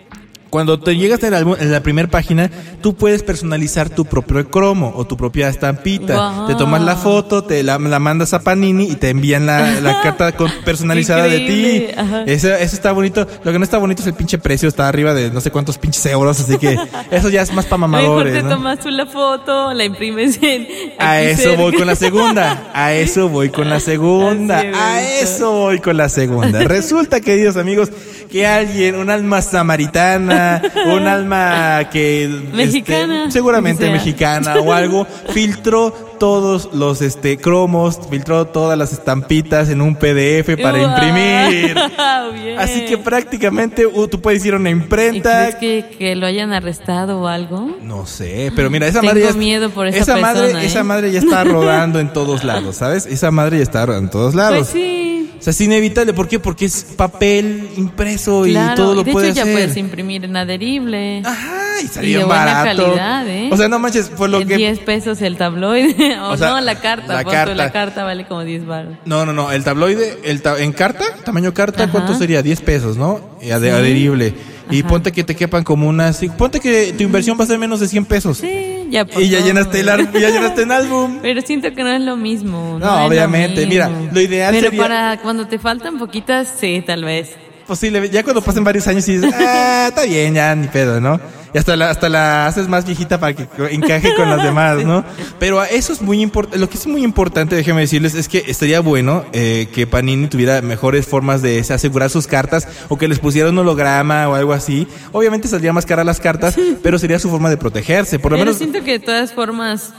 [0.50, 2.50] Cuando te llegas en la primera página,
[2.82, 6.46] tú puedes personalizar tu propio cromo o tu propia estampita.
[6.48, 10.00] Te tomas la foto, te la, la mandas a Panini y te envían la, la
[10.02, 11.86] carta con- personalizada de ti.
[12.26, 13.26] Eso, eso está bonito.
[13.44, 15.78] Lo que no está bonito es el pinche precio, está arriba de no sé cuántos
[15.78, 16.76] pinches euros, así que
[17.10, 18.34] eso ya es más para Mejor mamadores.
[18.34, 18.48] te ¿no?
[18.50, 20.66] tomas tú la foto, la imprimes en.
[20.98, 21.62] A eso cerca.
[21.62, 22.70] voy con la segunda.
[22.74, 24.62] A eso voy con la segunda.
[24.62, 26.64] Es, A eso voy con la segunda.
[26.64, 27.90] Resulta, queridos amigos,
[28.30, 30.39] que alguien, un alma samaritana,
[30.86, 33.92] un alma que este, Mexicana, seguramente o sea.
[33.92, 40.60] mexicana o algo, filtró todos los este cromos, filtró todas las estampitas en un PDF
[40.60, 40.90] para Uah.
[40.90, 41.74] imprimir.
[42.34, 42.58] Bien.
[42.58, 46.26] Así que prácticamente uh, tú puedes ir a una ¿Y imprenta, crees que, que lo
[46.26, 47.76] hayan arrestado o algo?
[47.82, 50.66] no sé, pero mira, esa Tengo madre ya, miedo por esa madre, persona, ¿eh?
[50.66, 53.06] esa madre ya está rodando en todos lados, ¿sabes?
[53.06, 54.58] Esa madre ya está rodando en todos lados.
[54.58, 55.09] Pues sí.
[55.40, 56.38] O sea, es inevitable, ¿por qué?
[56.38, 59.54] Porque es papel impreso y Claro, todo lo y de puede hecho ya hacer.
[59.54, 61.22] puedes imprimir en adherible.
[61.24, 62.82] Ajá, y Y salió buena barato.
[62.84, 63.48] calidad, ¿eh?
[63.50, 66.18] O sea, no manches, fue lo En que 10 pesos el tabloide.
[66.20, 67.14] o, O sea, no, la carta.
[67.14, 67.54] la carta.
[67.54, 68.94] la carta vale como 10 baros.
[69.06, 71.92] No, no, no, el tabloide, el ta- en carta, tamaño carta, Ajá.
[71.92, 72.42] ¿cuánto sería?
[72.42, 73.20] 10 pesos, ¿no?
[73.40, 73.76] Y ade- Sí.
[73.76, 74.34] adherible.
[74.70, 74.88] Y Ajá.
[74.88, 77.80] ponte que te quepan como unas, y ponte que tu inversión va a ser menos
[77.80, 78.38] de 100 pesos.
[78.38, 81.18] Sí, ya por Y ya llenaste el ya llenaste el álbum.
[81.22, 82.78] Pero siento que no es lo mismo.
[82.78, 86.52] No, No, es lo obviamente, mira, lo ideal Pero sería- para cuando te faltan poquitas,
[86.60, 87.30] sí, tal vez.
[87.66, 91.20] Posible, ya cuando pasen varios años y dices, ah, está bien, ya ni pedo, ¿no?
[91.52, 95.04] Y hasta la, hasta la haces más viejita para que encaje con las demás, ¿no?
[95.38, 98.80] Pero eso es muy importante, lo que es muy importante, déjenme decirles, es que estaría
[98.80, 103.50] bueno eh, que Panini tuviera mejores formas de asegurar sus cartas o que les pusiera
[103.50, 104.86] un holograma o algo así.
[105.12, 108.18] Obviamente saldría más cara las cartas, pero sería su forma de protegerse.
[108.18, 109.92] Por lo menos, siento que de todas formas.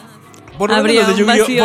[0.62, 1.64] Por lo menos los de Yu-Gi-Oh,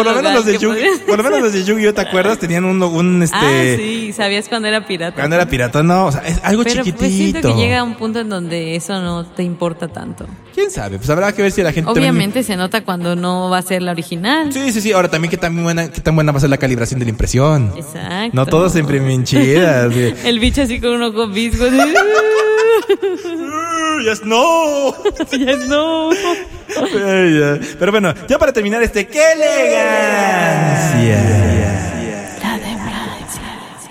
[1.06, 2.38] por lo menos los de Yu- Yu-Gi-Oh, ¿te acuerdas?
[2.38, 5.14] Tenían un, un este, Ah, sí, sabías cuando era pirata.
[5.16, 6.98] cuando era pirata, no, o sea, es algo Pero chiquitito.
[6.98, 10.26] pues siento que llega a un punto en donde eso no te importa tanto.
[10.54, 10.96] ¿Quién sabe?
[10.96, 13.62] Pues habrá que ver si la gente también- Obviamente se nota cuando no va a
[13.62, 14.50] ser la original.
[14.52, 14.92] Sí, sí, sí.
[14.92, 17.10] Ahora también qué tan buena, qué tan buena va a ser la calibración de la
[17.10, 17.72] impresión.
[17.76, 18.30] Exacto.
[18.34, 19.92] No todos se imprimen chidas.
[19.92, 20.14] sí.
[20.24, 21.66] El bicho así con un ojo visco.
[21.66, 21.76] así,
[24.04, 24.94] yes, no.
[25.32, 26.10] yes, no.
[27.78, 31.22] Pero bueno, ya para terminar este, ¡qué elegancia!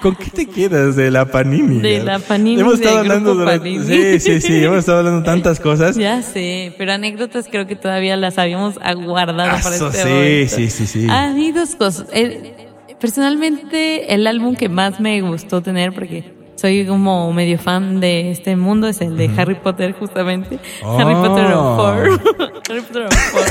[0.02, 1.80] ¿Con qué te quedas de la Panini?
[1.80, 3.86] De la Panini, Hemos estado del hablando grupo durante- Panini.
[3.86, 4.64] Sí, sí, sí.
[4.64, 5.96] Hemos estado hablando tantas cosas.
[5.96, 10.56] Ya sé, pero anécdotas creo que todavía las habíamos aguardado Ah, para este sí, momento.
[10.56, 11.08] sí, sí, sí.
[11.10, 12.06] Ah, y dos cosas.
[12.14, 12.52] El-
[13.00, 18.56] personalmente, el álbum que más me gustó tener, porque soy como medio fan de este
[18.56, 20.60] mundo, es el de Harry Potter, justamente.
[20.84, 20.98] Oh.
[20.98, 22.62] Harry Potter of Four.
[22.70, 23.44] Harry Potter of Four.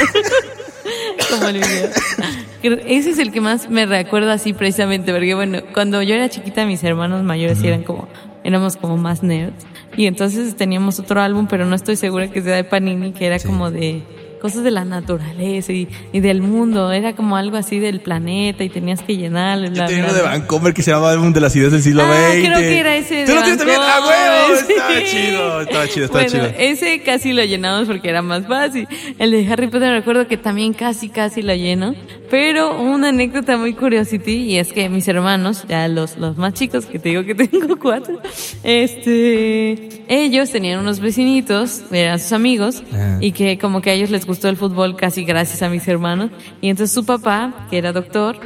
[1.31, 2.79] como el video.
[2.87, 6.65] Ese es el que más me recuerda así precisamente, porque bueno, cuando yo era chiquita,
[6.67, 8.09] mis hermanos mayores eran como,
[8.43, 9.67] éramos como más nerds.
[9.97, 13.39] Y entonces teníamos otro álbum, pero no estoy segura que sea de Panini, que era
[13.39, 14.03] como de
[14.45, 16.93] cosas de la naturaleza y, y del mundo.
[16.93, 19.69] Era como algo así del planeta y tenías que llenarlo.
[19.69, 20.29] Yo bla, tenía bla, uno de.
[20.29, 22.45] Vancomer que se llamaba Álbum de las ideas del siglo Ah, XX.
[22.45, 23.79] creo que era ese de ¿Tú lo tienes también?
[23.81, 24.61] ¡Ah, huevo!
[24.67, 24.73] sí.
[24.75, 26.55] Estaba chido, estaba chido, estaba bueno, chido.
[26.59, 28.87] ese casi lo llenamos porque era más fácil.
[29.19, 31.95] El de Harry Potter recuerdo que también casi, casi lo lleno.
[32.31, 36.85] Pero una anécdota muy curiosity y es que mis hermanos, ya los, los más chicos,
[36.87, 38.21] que te digo que tengo cuatro,
[38.63, 43.19] este, ellos tenían unos vecinitos, eran sus amigos, Ah.
[43.21, 46.31] y que como que a ellos les gustó el fútbol casi gracias a mis hermanos.
[46.61, 48.37] Y entonces su papá, que era doctor,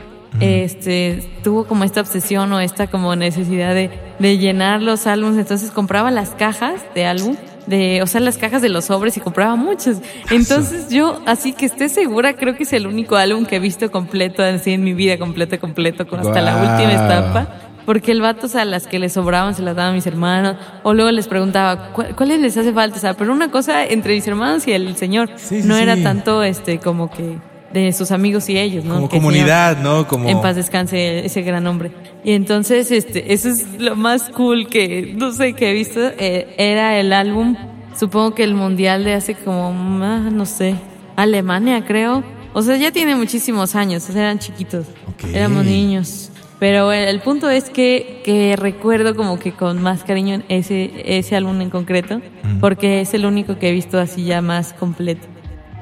[0.41, 5.70] este tuvo como esta obsesión o esta como necesidad de, de llenar los álbumes, entonces
[5.70, 7.36] compraba las cajas de álbum,
[7.66, 9.97] de, o sea, las cajas de los sobres y compraba muchos.
[10.30, 13.91] Entonces yo, así que esté segura, creo que es el único álbum que he visto
[13.91, 17.67] completo, así en mi vida, completo, completo, con hasta la última estampa.
[17.89, 20.57] Porque el vato, o sea, las que les sobraban se las daban a mis hermanos.
[20.82, 22.99] O luego les preguntaba, "¿Cuál- ¿cuáles les hace falta?
[22.99, 25.30] O sea, pero una cosa entre mis hermanos y el señor.
[25.36, 26.03] Sí, sí, no era sí.
[26.03, 27.39] tanto, este, como que
[27.72, 28.97] de sus amigos y ellos, ¿no?
[28.97, 30.07] Como Que comunidad, ¿no?
[30.07, 30.28] Como...
[30.28, 31.91] En paz descanse ese gran hombre.
[32.24, 35.99] Y entonces, este, eso es lo más cool que, no sé, que he visto.
[36.18, 37.57] eh, era el álbum,
[37.99, 39.68] supongo que el mundial de hace como,
[40.05, 40.74] ah, no sé,
[41.16, 42.22] Alemania, creo.
[42.53, 44.86] O sea, ya tiene muchísimos años, o sea, eran chiquitos.
[45.09, 45.30] Ok.
[45.34, 46.30] Éramos niños.
[46.61, 51.36] Pero el, el punto es que, que recuerdo como que con más cariño ese, ese
[51.36, 52.20] álbum en concreto,
[52.61, 55.26] porque es el único que he visto así ya más completo.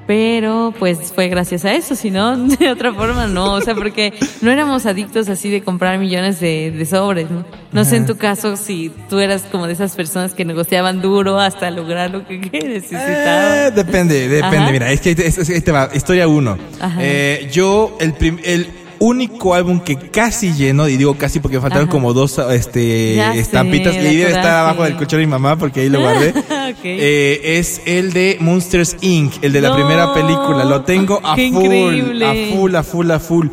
[0.07, 4.13] Pero pues fue gracias a eso, si no, de otra forma no, o sea, porque
[4.41, 7.45] no éramos adictos así de comprar millones de, de sobres, ¿no?
[7.73, 11.41] No sé en tu caso si tú eras como de esas personas que negociaban duro
[11.41, 13.75] hasta lograr lo que que Eh, necesitaban.
[13.75, 14.57] depende, depende.
[14.59, 14.71] Ajá.
[14.71, 15.89] Mira, es que es- es- ahí te va.
[15.93, 16.57] Historia uno.
[16.81, 16.99] Ajá.
[17.03, 18.69] Eh, yo, el, prim- el
[18.99, 21.93] único álbum que casi lleno, y digo casi porque faltaron Ajá.
[21.93, 25.57] como dos este, Ya sé, estampitas, y debe estar abajo del colchón de mi mamá
[25.57, 26.35] porque ahí lo guardé.
[26.89, 30.65] Eh, es el de Monsters Inc., el de la primera película.
[30.65, 32.27] Lo tengo a full, increíble.
[32.27, 33.47] a full, a full, a full.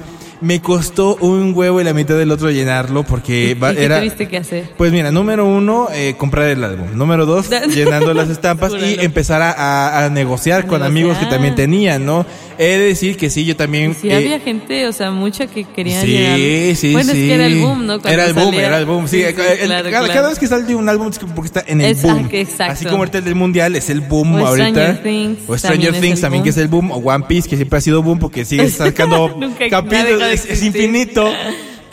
[0.43, 3.99] Me costó un huevo y la mitad del otro llenarlo porque ¿Y va- qué era...
[3.99, 4.69] tuviste que hacer?
[4.77, 6.87] Pues mira, número uno, eh, comprar el álbum.
[6.95, 10.87] Número dos, llenando las estampas y empezar a, a- a negociar A con negociar.
[10.91, 12.25] amigos que también tenían, ¿no?
[12.59, 13.95] He de decir que sí, yo también...
[13.99, 16.75] Sí, eh, había gente, o sea, mucha que quería Sí, llegar.
[16.75, 17.21] sí, bueno, sí.
[17.21, 17.99] es que era el boom, ¿no?
[17.99, 18.67] Cuando era el boom, salía.
[18.67, 19.07] era el boom.
[19.07, 20.13] Sí, Sí, el- sí, el- claro, cada, claro.
[20.13, 22.27] cada vez que sale un álbum es que- porque está en el Es- boom.
[22.31, 22.73] exacto.
[22.73, 24.67] Así como ahorita el del mundial es el boom O ahorita.
[24.69, 26.91] Stranger Things o Stranger también Things también que es el boom.
[26.91, 29.35] O One Piece que siempre ha sido boom porque sigue sacando
[29.69, 30.32] capítulos.
[30.33, 31.31] Es, infinito.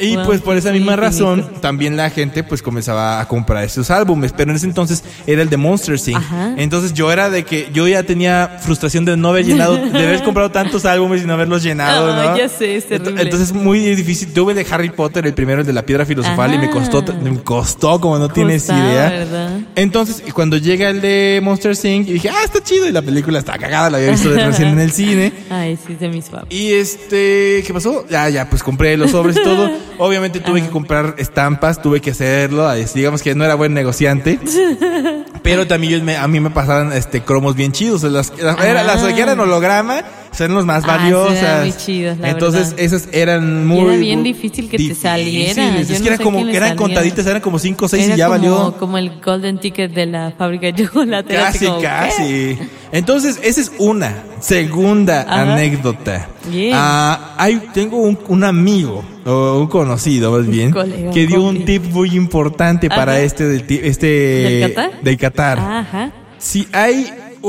[0.01, 4.33] Y pues por esa misma razón también la gente pues comenzaba a comprar esos álbumes.
[4.37, 6.17] Pero en ese entonces era el de Monster Inc.
[6.17, 6.55] Ajá.
[6.57, 10.23] Entonces yo era de que yo ya tenía frustración de no haber llenado, de haber
[10.23, 12.37] comprado tantos álbumes y no haberlos llenado, ¿no?
[12.37, 13.23] ya sé, es terrible.
[13.23, 14.33] Entonces es muy difícil.
[14.33, 17.03] Tuve el de Harry Potter, el primero, el de la piedra filosofal, y me costó,
[17.23, 19.11] me costó como no tienes idea.
[19.11, 19.61] ¿verdad?
[19.75, 23.39] Entonces, cuando llega el de Monster Inc., y dije, ah, está chido, y la película
[23.39, 25.33] está cagada, la había visto de recién en el cine.
[25.51, 26.47] Ay, sí, de mis papás.
[26.51, 28.07] Y este, ¿qué pasó?
[28.09, 29.71] Ya, ya, pues compré los sobres y todo.
[30.03, 32.69] Obviamente tuve que comprar estampas, tuve que hacerlo.
[32.95, 34.39] Digamos que no era buen negociante.
[35.43, 38.03] Pero también yo me- a mí me pasaban este cromos bien chidos.
[38.05, 40.03] Las, las, era- las que eran holograma
[40.39, 41.65] eran los más Ah, valiosas.
[41.89, 42.85] muy la Entonces, verdad.
[42.85, 43.81] esas eran muy.
[43.81, 45.65] era bien difícil que te saliera.
[45.65, 45.89] difíciles.
[45.89, 48.05] Yo Es no que eran sé como que eran contaditas, eran como 5 o 6
[48.07, 48.77] Era y ya como, valió.
[48.79, 51.35] como el golden ticket de la fábrica de chocolate.
[51.35, 52.59] Casi, casi.
[52.93, 54.23] Entonces, esa es una.
[54.41, 55.53] Segunda Ajá.
[55.55, 56.29] anécdota.
[56.51, 56.73] Bien.
[56.75, 61.65] Ah, hay, tengo un, un amigo, o un conocido más bien, colega, que dio un
[61.65, 65.03] tip muy importante para este, del, este ¿Del Qatar?
[65.03, 65.59] del Qatar.
[65.59, 66.13] Ajá.
[66.39, 67.07] Si hay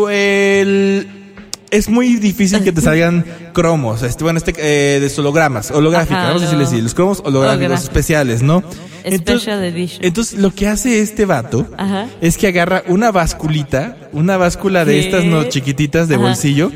[0.10, 1.08] el
[1.72, 6.28] es muy difícil que te salgan cromos, este, bueno, este eh, de hologramas, holográficos, Ajá,
[6.28, 8.64] vamos a decirle así, los cromos holográficos especiales, ¿no?
[9.10, 10.06] Special edition.
[10.06, 12.08] Entonces, lo que hace este vato Ajá.
[12.22, 16.24] es que agarra una basculita, una báscula de estas no chiquititas de Ajá.
[16.26, 16.72] bolsillo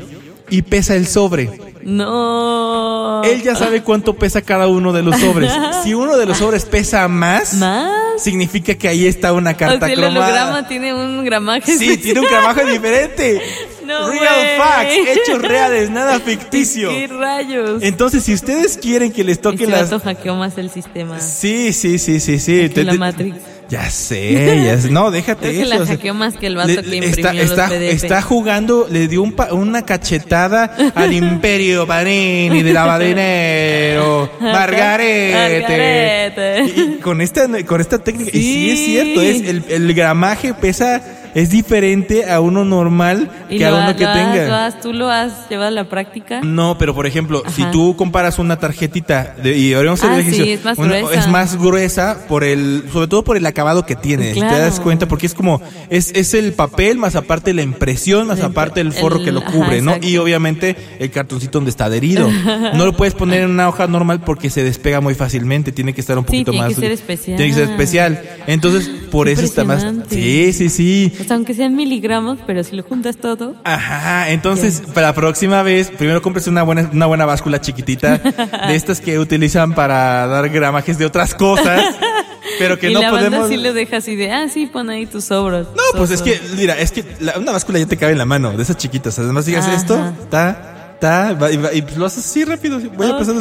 [0.50, 1.50] y pesa el sobre.
[1.84, 3.22] No.
[3.22, 5.52] Él ya sabe cuánto pesa cada uno de los sobres.
[5.84, 8.20] Si uno de los sobres pesa más, ¿Más?
[8.20, 10.26] significa que ahí está una O carta el cromada.
[10.26, 11.78] holograma tiene un gramaje.
[11.78, 13.40] Sí, tiene un gramaje diferente.
[13.86, 16.90] No, Real facts, hechos reales, nada ficticio.
[16.90, 17.82] ¿Qué rayos?
[17.82, 19.90] Entonces, si ustedes quieren que les toque Ese las...
[20.02, 21.20] hackeó más el sistema.
[21.20, 22.68] Sí, sí, sí, sí, sí.
[22.74, 23.36] la Matrix.
[23.68, 24.90] Ya sé, ya sé.
[24.90, 25.74] No, déjate Creo que eso.
[25.80, 28.04] la hackeó más que el vato le- que le- imprimió está, los está, PDF.
[28.04, 30.64] está jugando, le dio un pa- una cachetada
[30.94, 35.32] al imperio Panini de lavadinero, Margarete.
[35.66, 36.62] Margarete.
[36.64, 40.54] Y, y con esta, con esta técnica, y sí es cierto, es el, el gramaje
[40.54, 41.02] pesa,
[41.36, 44.48] es diferente a uno normal ¿Y que a uno que lo has- tenga.
[44.48, 46.40] lo has- ¿Tú lo has llevado a la práctica?
[46.42, 50.44] No, pero por ejemplo, si tú comparas una tarjetita de, y haríamos el Ah, ejercicio,
[50.44, 51.20] sí, es más una- gruesa.
[51.20, 54.28] es más gruesa por el, sobre todo por el acabado que tiene.
[54.32, 54.58] Si te Claro.
[54.58, 55.60] das cuenta, porque es como,
[55.90, 59.52] es, es el papel más aparte la impresión, más aparte el forro que lo ajá,
[59.52, 59.96] cubre, ¿no?
[60.00, 62.30] Y obviamente el cartoncito donde está adherido.
[62.74, 66.00] No lo puedes poner en una hoja normal porque se despega muy fácilmente, tiene que
[66.00, 66.74] estar un Sí, poquito tiene más.
[66.74, 67.36] que ser especial.
[67.36, 68.22] Tiene que ser especial.
[68.46, 69.84] Entonces, por eso está más.
[70.08, 71.12] Sí, sí, sí.
[71.30, 73.54] Aunque sean miligramos, pero si lo juntas todo.
[73.64, 78.74] Ajá, entonces para la próxima vez, primero compres una buena, una buena báscula chiquitita, de
[78.74, 81.82] estas que utilizan para dar gramajes de otras cosas,
[82.58, 83.48] pero que y no la banda podemos...
[83.48, 85.68] sí lo deja así de, ah, sí, pon ahí tus sobros.
[85.76, 88.24] No, pues es que, mira, es que la- una báscula ya te cabe en la
[88.26, 89.18] mano, de esas chiquitas.
[89.18, 89.74] Además digas Ajá.
[89.76, 91.36] esto, ta, ta,
[91.72, 93.34] y, y lo haces así rápido, voy a pasar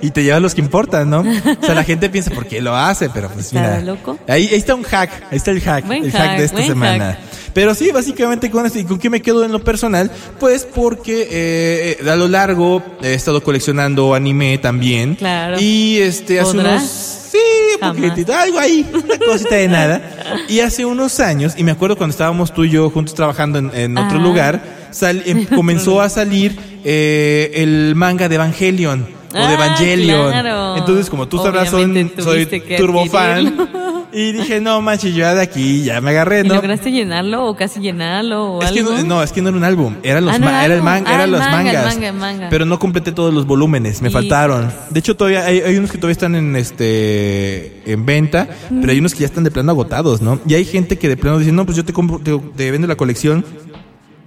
[0.00, 1.20] y te llevas los que importan, ¿no?
[1.20, 3.08] O sea, la gente piensa, ¿por qué lo hace?
[3.10, 3.92] Pero pues ¿Estará mira.
[3.94, 4.18] loco?
[4.28, 6.62] Ahí, ahí está un hack, ahí está el hack, Buen el hack, hack, de esta
[6.66, 7.04] semana.
[7.12, 7.18] hack.
[7.54, 10.10] Pero sí, básicamente con esto, ¿y con qué me quedo en lo personal?
[10.38, 15.14] Pues porque eh, a lo largo he estado coleccionando anime también.
[15.14, 15.56] Claro.
[15.58, 16.82] Y este, hace ¿Podrás?
[16.82, 17.22] unos...
[17.26, 17.38] Sí,
[17.80, 20.00] poquitito, algo ahí, una cosita de nada.
[20.48, 23.70] Y hace unos años, y me acuerdo cuando estábamos tú y yo juntos trabajando en,
[23.74, 29.06] en otro lugar, sal- em- comenzó a salir eh, el manga de Evangelion.
[29.32, 30.30] O de Ah, Evangelion.
[30.30, 30.76] claro.
[30.76, 33.68] Entonces, como tú sabrás, son- soy turbo fan.
[34.12, 36.54] Y dije, no manches, yo ya de aquí ya me agarré, ¿Y ¿no?
[36.54, 38.92] lograste llenarlo o casi llenarlo o Es que algo?
[38.92, 40.84] no, no, es que no era un álbum, los, Ah, no era el Ah, los
[40.84, 41.84] manga, el mangas.
[41.94, 42.48] manga, el manga.
[42.48, 44.72] Pero no completé todos los volúmenes, me faltaron.
[44.88, 48.48] De hecho, todavía hay, hay unos que todavía están en este en venta,
[48.80, 50.40] pero hay unos que ya están de plano agotados, ¿no?
[50.46, 52.86] Y hay gente que de plano dice, no, pues yo te compro, te, te vendo
[52.86, 53.44] la colección.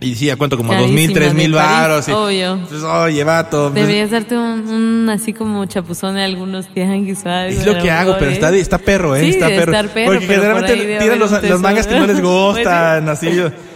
[0.01, 0.55] Y decía, ¿cuánto?
[0.55, 2.07] Como dos mil, tres mil de varos.
[2.07, 2.59] y- obvio.
[2.69, 3.69] Pues, oye, vato.
[3.73, 7.59] pues, Deberías darte un, un así como chapuzón en algunos tianguis o algo.
[7.59, 9.23] Es lo a que hago, pero está, está perro, ¿eh?
[9.23, 9.73] Sí, está perro.
[9.73, 12.57] estar perro, Porque por generalmente debe tiran los, los mangas que no les Pues sí.
[12.63, 13.29] gustan, así.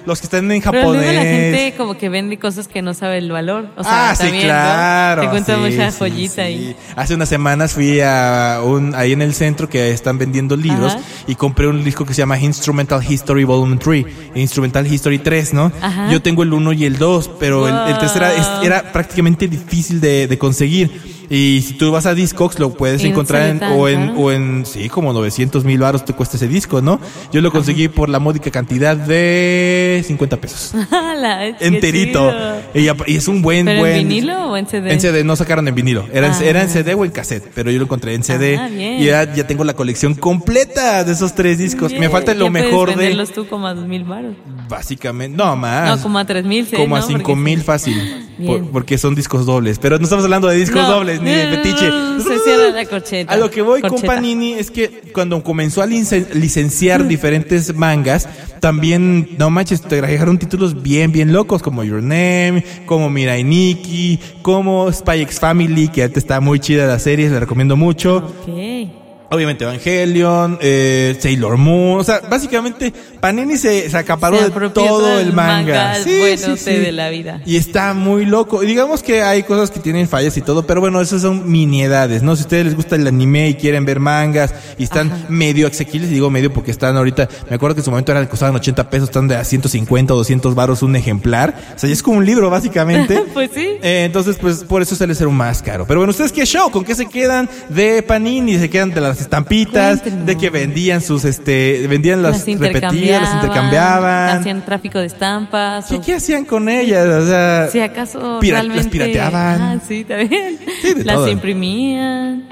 [0.06, 1.16] Los que están en Pero japonés.
[1.16, 3.70] la gente como que vende cosas que no sabe el valor.
[3.78, 4.54] O sea, ah, sí, también, ¿no?
[4.54, 5.22] claro.
[5.22, 6.42] Te cuenta sí, mucha sí, joyita sí.
[6.42, 6.76] ahí.
[6.96, 11.04] Hace unas semanas fui a un, ahí en el centro que están vendiendo libros Ajá.
[11.28, 15.72] y compré un disco que se llama Instrumental History Volume 3, Instrumental History 3, ¿no?
[15.82, 16.12] Ajá.
[16.12, 18.64] Yo tengo el 1 y el 2, pero el, el tercero era, es- Wow.
[18.64, 21.23] era prácticamente difícil de, de conseguir.
[21.36, 24.88] Y si tú vas a Discogs lo puedes encontrar en, o en, o en, sí,
[24.88, 27.00] como 900 mil baros te cuesta ese disco, ¿no?
[27.32, 30.74] Yo lo conseguí por la módica cantidad de 50 pesos.
[31.60, 32.32] Enterito.
[32.74, 33.94] Y, y es un buen, ¿Pero buen.
[33.96, 34.94] en vinilo o en CD?
[34.94, 36.06] En CD, no sacaron en vinilo.
[36.14, 36.40] Era, en, Ah.
[36.44, 38.58] era en CD o en cassette, pero yo lo encontré en CD.
[38.58, 41.94] Ah, y ya, ya tengo la colección completa de esos tres discos.
[41.94, 42.96] Me falta lo ya puedes mejor de.
[42.96, 44.36] venderlos tú como a dos mil baros.
[44.70, 45.98] Básicamente, no más.
[45.98, 47.06] No, como a tres mil, sí, Como a ¿no?
[47.08, 47.66] cinco Porque mil sí.
[47.66, 48.28] fácil.
[48.46, 49.78] Por- porque son discos dobles.
[49.80, 51.90] Pero no estamos hablando de discos No, dobles ni de no, fetiche.
[52.30, 53.34] se cierra la corcheta.
[53.34, 54.14] A lo que voy con Corcheta.
[54.14, 58.28] Panini es que cuando comenzó a licen- licenciar diferentes mangas,
[58.60, 64.20] también, no manches, te trajeron títulos bien, bien locos, como Your Name, como Mirai Nikki,
[64.42, 68.18] como Spy X Family, que ahorita está muy chida la serie, la recomiendo mucho.
[68.48, 69.03] Ok.
[69.34, 75.20] Obviamente Evangelion, eh, Sailor Moon, o sea, básicamente Panini se, se acaparó Se de todo
[75.20, 75.94] el manga.
[75.94, 77.42] manga buenote de la vida.
[77.46, 78.64] Y está muy loco.
[78.64, 82.22] Y digamos que hay cosas que tienen fallas y todo, pero bueno, esas son miniedades,
[82.22, 82.36] ¿no?
[82.36, 86.10] Si a ustedes les gusta el anime y quieren ver mangas y están medio asequibles,
[86.10, 89.10] digo medio porque están ahorita, me acuerdo que en su momento eran, costaban 80 pesos,
[89.10, 91.56] están de a 150 o 200 baros un ejemplar.
[91.76, 93.22] O sea, ya es como un libro básicamente.
[93.34, 93.78] Pues sí.
[93.82, 95.86] Eh, entonces, pues por eso suele ser un más caro.
[95.88, 96.70] Pero bueno, ¿ustedes qué show?
[96.70, 98.60] ¿Con qué se quedan de Panini?
[98.60, 100.00] ¿Se quedan de las estampitas?
[100.02, 100.26] Cuéntenos.
[100.28, 104.38] De que vendían sus, este, vendían las, repetidas, las intercambiaban.
[104.40, 105.86] Hacían tráfico de estampas.
[105.88, 107.06] ¿Qué, o- qué hacían con ellas?
[107.08, 108.90] O sea, Si acaso Pira- las realmente...
[108.92, 109.62] pirateaban.
[109.62, 110.58] Ah, sí, también.
[110.82, 111.28] Sí, de las todo.
[111.30, 112.44] imprimían.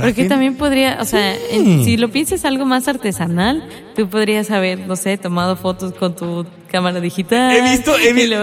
[0.00, 0.24] Porque ¿qué?
[0.24, 1.40] también podría, o sea, Sí.
[1.56, 3.62] en- si lo piensas algo más artesanal,
[3.94, 7.54] tú podrías haber, no sé, tomado fotos con tu cámara digital.
[7.54, 8.36] He visto, he visto,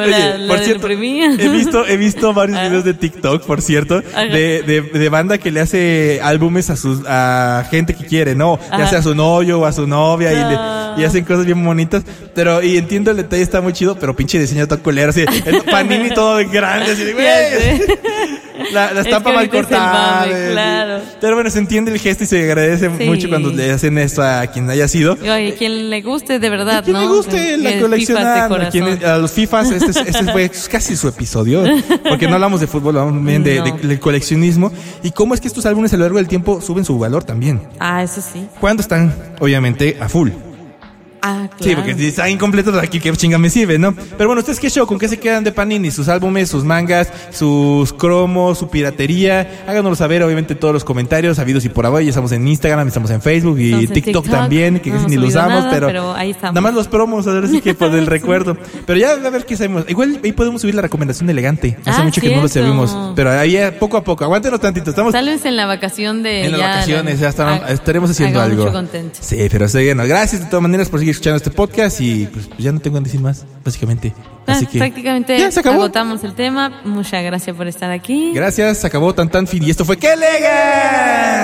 [0.48, 0.96] por cierto, he
[1.50, 2.64] visto, he visto varios Ah.
[2.68, 7.02] videos de TikTok, por cierto, de, de, de banda que le hace álbumes a sus,
[7.08, 8.58] a gente que quiere, ¿no?
[8.70, 8.88] Ya Ajá.
[8.88, 10.96] sea a su novio o a su novia y, le- Ah.
[10.98, 14.40] y hacen cosas bien bonitas, pero, y entiendo el detalle, está muy chido, pero pinche
[14.40, 17.82] diseño tan culero, así, el panini todo grande, así de, Ya güey.
[18.72, 20.20] La, la Es estampa que mal es el cortada.
[20.22, 20.52] mame, sí.
[20.52, 21.02] claro.
[21.22, 23.04] Pero bueno, se entiende el gesto y se agradece Sí.
[23.06, 25.14] mucho cuando le hacen esto a quien haya sido.
[25.14, 27.02] Oye, quien le guste de verdad, A quien ¿no?
[27.02, 31.64] le guste la coleccionar, a, los FIFAs, este, es- este fue casi su episodio,
[32.08, 33.66] porque no hablamos de fútbol, hablamos bien de, No.
[33.66, 34.72] de- del coleccionismo
[35.04, 37.62] y cómo es que estos álbumes a lo largo del tiempo suben su valor también.
[37.80, 38.48] Ah, eso sí.
[38.60, 40.30] Cuando están, obviamente, a full.
[41.26, 41.64] Ah, claro.
[41.64, 43.96] Sí, porque si están incompletos, aquí qué chinga me sirve, ¿no?
[43.96, 44.86] Pero bueno, ¿ustedes qué show?
[44.86, 45.90] ¿Con qué se quedan de Panini?
[45.90, 49.64] Sus álbumes, sus mangas, sus cromos, su piratería.
[49.68, 52.02] Háganoslo saber, obviamente, en todos los comentarios, habidos y por abajo.
[52.02, 55.16] Ya estamos en Instagram, estamos en Facebook y en TikTok, también, que No casi ni
[55.16, 56.54] lo usamos, nada, pero, pero ahí estamos.
[56.56, 58.58] Nada más los promos, a ver si que por el recuerdo.
[58.86, 59.86] Pero ya a ver qué hacemos.
[59.88, 61.78] Igual ahí podemos subir la recomendación de elegante.
[61.86, 63.14] Hace Ah, mucho que no lo subimos.
[63.16, 64.26] Pero ahí eh, poco a poco.
[64.26, 64.90] Aguántenos tantito.
[64.90, 66.46] Estamos Tal vez en la vacación de.
[66.46, 68.66] en las ya vacaciones, la- ya estarán- ha- estaremos haciendo algo.
[68.72, 68.88] mucho.
[69.22, 70.08] Sí, pero síguenos.
[70.08, 73.06] Gracias de todas maneras por seguir escuchando este podcast y pues ya no tengo que
[73.06, 74.14] decir más, básicamente.
[74.46, 75.76] Ah, Así que prácticamente ya se acabó.
[75.84, 76.82] agotamos el tema.
[76.84, 78.32] Muchas gracias por estar aquí.
[78.34, 80.12] Gracias, se acabó tan tan fin y esto fue ¡Qué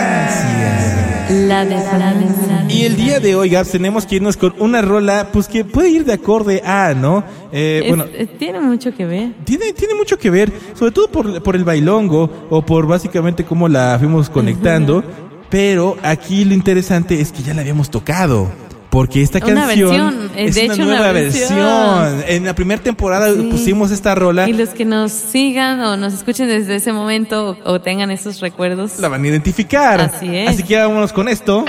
[0.09, 1.25] elegancia!
[1.47, 2.65] La de Francia.
[2.69, 5.89] Y el día de hoy, Gabs, tenemos que irnos con una rola, pues que puede
[5.89, 7.23] ir de acorde a, ¿no?
[7.51, 9.33] Eh, Es- bueno, es- tiene mucho que ver.
[9.43, 13.67] Tiene, tiene mucho que ver, sobre todo por, por el bailongo o por básicamente cómo
[13.67, 15.03] la fuimos conectando.
[15.51, 18.49] Pero aquí lo interesante es que ya la habíamos tocado.
[18.89, 21.55] Porque esta Una canción versión, eh, es de una hecho, una nueva versión.
[21.59, 22.23] versión.
[22.27, 23.47] En la primera temporada Sí.
[23.51, 24.49] pusimos esta rola.
[24.49, 28.39] Y los que nos sigan o nos escuchen desde ese momento o, o tengan esos
[28.39, 28.97] recuerdos.
[28.99, 30.01] La van a identificar.
[30.01, 30.49] Así es.
[30.49, 31.65] Así que vámonos con esto.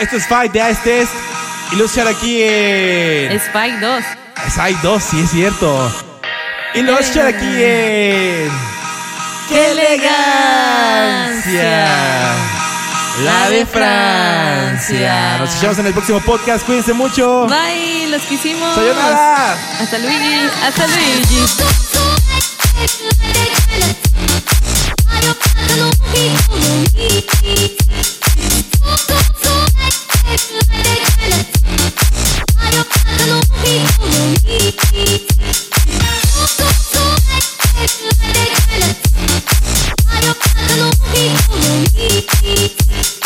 [0.00, 1.12] Esto es Fight de Test.
[1.72, 3.32] Y echar aquí en...
[3.32, 4.04] Spike 2.
[4.46, 5.90] Es hay dos, sí es cierto.
[6.74, 8.50] Y echar aquí en.
[9.48, 11.86] ¡Qué elegancia!
[13.24, 15.38] La de Francia.
[15.38, 16.66] Nos escuchamos en el próximo podcast.
[16.66, 17.46] Cuídense mucho.
[17.46, 18.74] Bye, los quisimos.
[18.74, 19.56] Sayonara.
[19.80, 20.50] Hasta Luigi.
[20.62, 21.46] Hasta Luigi.
[25.68, 25.76] I
[33.26, 33.56] don't,
[37.78, 38.00] Thank
[43.20, 43.25] you.